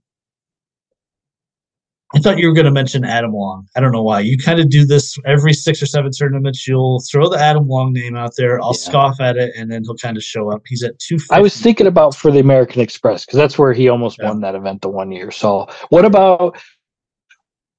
[2.15, 3.67] I thought you were going to mention Adam Long.
[3.75, 4.19] I don't know why.
[4.19, 6.67] You kind of do this every six or seven tournaments.
[6.67, 8.61] You'll throw the Adam Long name out there.
[8.61, 8.89] I'll yeah.
[8.89, 10.61] scoff at it, and then he'll kind of show up.
[10.67, 11.17] He's at two.
[11.31, 14.29] I was thinking about for the American Express because that's where he almost yeah.
[14.29, 15.31] won that event the one year.
[15.31, 16.55] So, what about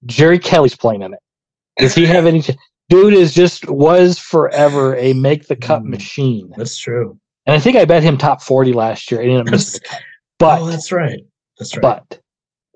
[0.06, 1.20] Jerry Kelly's playing in it?
[1.78, 2.42] Does he have any?
[2.88, 6.52] Dude is just was forever a make the cut mm, machine.
[6.56, 7.18] That's true.
[7.46, 9.20] And I think I bet him top forty last year.
[9.20, 10.02] Ended up missing the cut.
[10.40, 11.20] But oh, that's right.
[11.58, 11.82] That's right.
[11.82, 12.20] But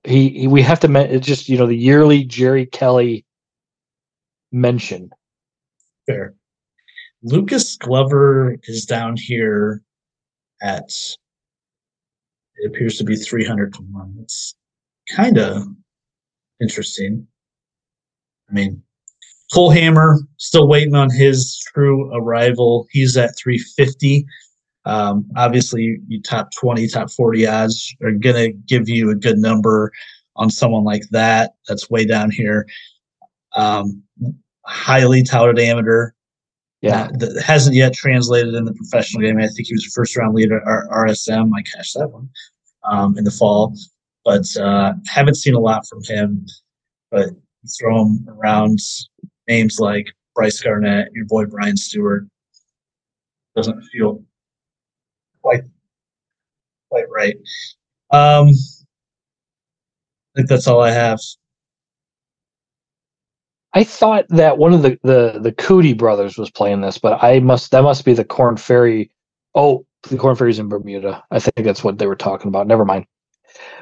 [0.08, 3.24] he, he we have to it's just you know the yearly Jerry Kelly
[4.50, 5.10] mention.
[6.06, 6.34] Fair.
[7.22, 9.82] Lucas Glover is down here
[10.62, 10.90] at
[12.56, 14.16] it appears to be 300 to 1.
[14.22, 14.54] It's
[15.14, 15.62] kind of
[16.60, 17.26] interesting.
[18.48, 18.82] I mean,
[19.52, 22.86] Cole Hammer still waiting on his true arrival.
[22.90, 24.26] He's at 350.
[24.88, 29.36] Um, obviously, you top 20, top 40 odds are going to give you a good
[29.36, 29.92] number
[30.36, 31.52] on someone like that.
[31.68, 32.66] That's way down here.
[33.54, 34.02] Um,
[34.66, 36.12] highly touted amateur.
[36.80, 37.08] Yeah.
[37.18, 39.36] That hasn't yet translated in the professional game.
[39.38, 41.50] I think he was a first round leader at RSM.
[41.54, 42.30] I cashed that one
[42.84, 43.74] um, in the fall,
[44.24, 46.46] but uh, haven't seen a lot from him.
[47.10, 47.30] But
[47.78, 48.78] throw him around
[49.48, 52.28] names like Bryce Garnett, your boy Brian Stuard.
[53.54, 54.22] Doesn't feel
[55.48, 55.62] quite
[56.90, 57.36] quite right.
[58.10, 61.18] Um, I think that's all I have.
[63.74, 67.40] I thought that one of the the the Cootie brothers was playing this, but I
[67.40, 69.10] must that must be the Korn Ferry.
[69.54, 71.24] Oh, the Korn Ferry's in Bermuda.
[71.30, 72.66] I think that's what they were talking about.
[72.66, 73.06] Never mind.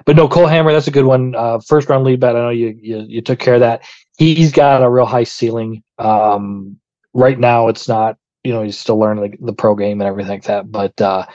[0.05, 1.35] But no, Cole Hammer, that's a good one.
[1.35, 2.37] Uh, first round lead bet.
[2.37, 3.83] I know you, you you took care of that.
[4.19, 5.83] He's got a real high ceiling.
[5.99, 6.79] Um,
[7.12, 8.17] right now, it's not.
[8.45, 10.71] You know, he's still learning the, the pro game and everything like that.
[10.71, 11.27] But uh,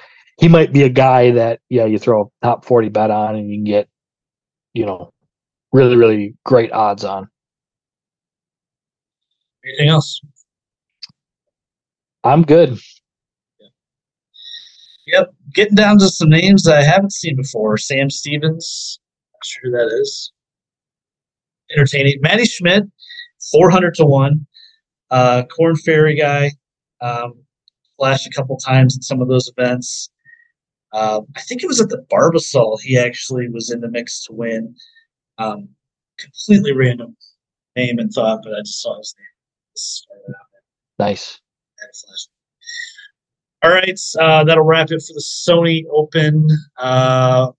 [0.42, 3.50] he might be a guy that yeah you throw a top 40 bet on and
[3.50, 3.88] you can get
[4.74, 5.14] you know
[5.72, 7.30] really really great odds on.
[9.64, 10.20] Anything else?
[12.24, 12.78] I'm good.
[15.08, 17.78] Yep getting down to some names that i haven't seen before.
[17.78, 19.00] Sam stevens
[19.34, 20.32] not sure who that is.
[21.72, 22.20] Entertaining.
[22.22, 22.92] Matti Schmid
[23.52, 24.48] 400 to 1
[25.12, 26.50] uh korn ferry guy
[27.02, 27.34] um
[27.98, 30.10] flashed a couple times in some of those events
[30.94, 34.34] uh, I think it was at the Barbasol he actually was in the mix to
[34.34, 34.76] win.
[35.38, 35.70] Um,
[36.20, 37.16] completely random
[37.76, 40.36] name and thought, but I just saw his name.
[41.00, 41.40] Nice.
[43.64, 46.48] All right, uh, that'll wrap it for the Sony Open.
[46.78, 47.52] Uh,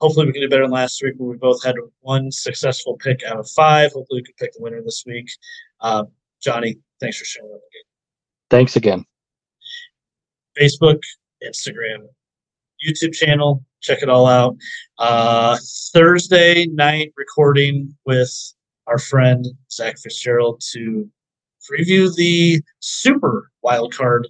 [0.00, 3.22] hopefully, we can do better than last week, where we both had one successful pick
[3.24, 3.92] out of five.
[3.92, 5.28] Hopefully, we can pick the winner this week.
[5.80, 6.04] Uh,
[6.40, 7.82] Johnny, thanks for showing up again.
[8.48, 9.04] Thanks again.
[10.60, 11.00] Facebook,
[11.44, 12.06] Instagram,
[12.86, 13.64] YouTube channel.
[13.80, 14.56] Check it all out.
[14.98, 15.56] Uh,
[15.92, 18.30] Thursday night recording with
[18.86, 21.08] our friend Zach Fitzgerald to
[21.70, 24.28] preview the Super Wild Card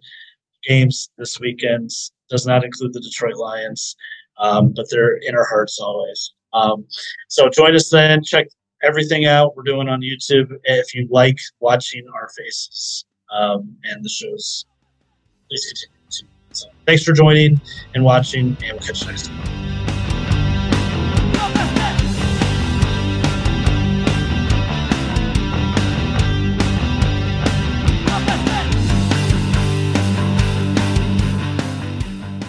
[0.64, 1.90] games this weekend.
[2.28, 3.96] Does not include the Detroit Lions,
[4.38, 6.32] um, but they're in our hearts always.
[6.52, 6.86] Um,
[7.28, 8.22] so join us then.
[8.22, 8.48] Check
[8.82, 14.08] everything out we're doing on YouTube if you like watching our faces um, and the
[14.08, 14.64] shows.
[15.48, 15.99] Please continue.
[16.52, 17.60] So thanks for joining
[17.94, 19.69] and watching, and we'll catch you next time.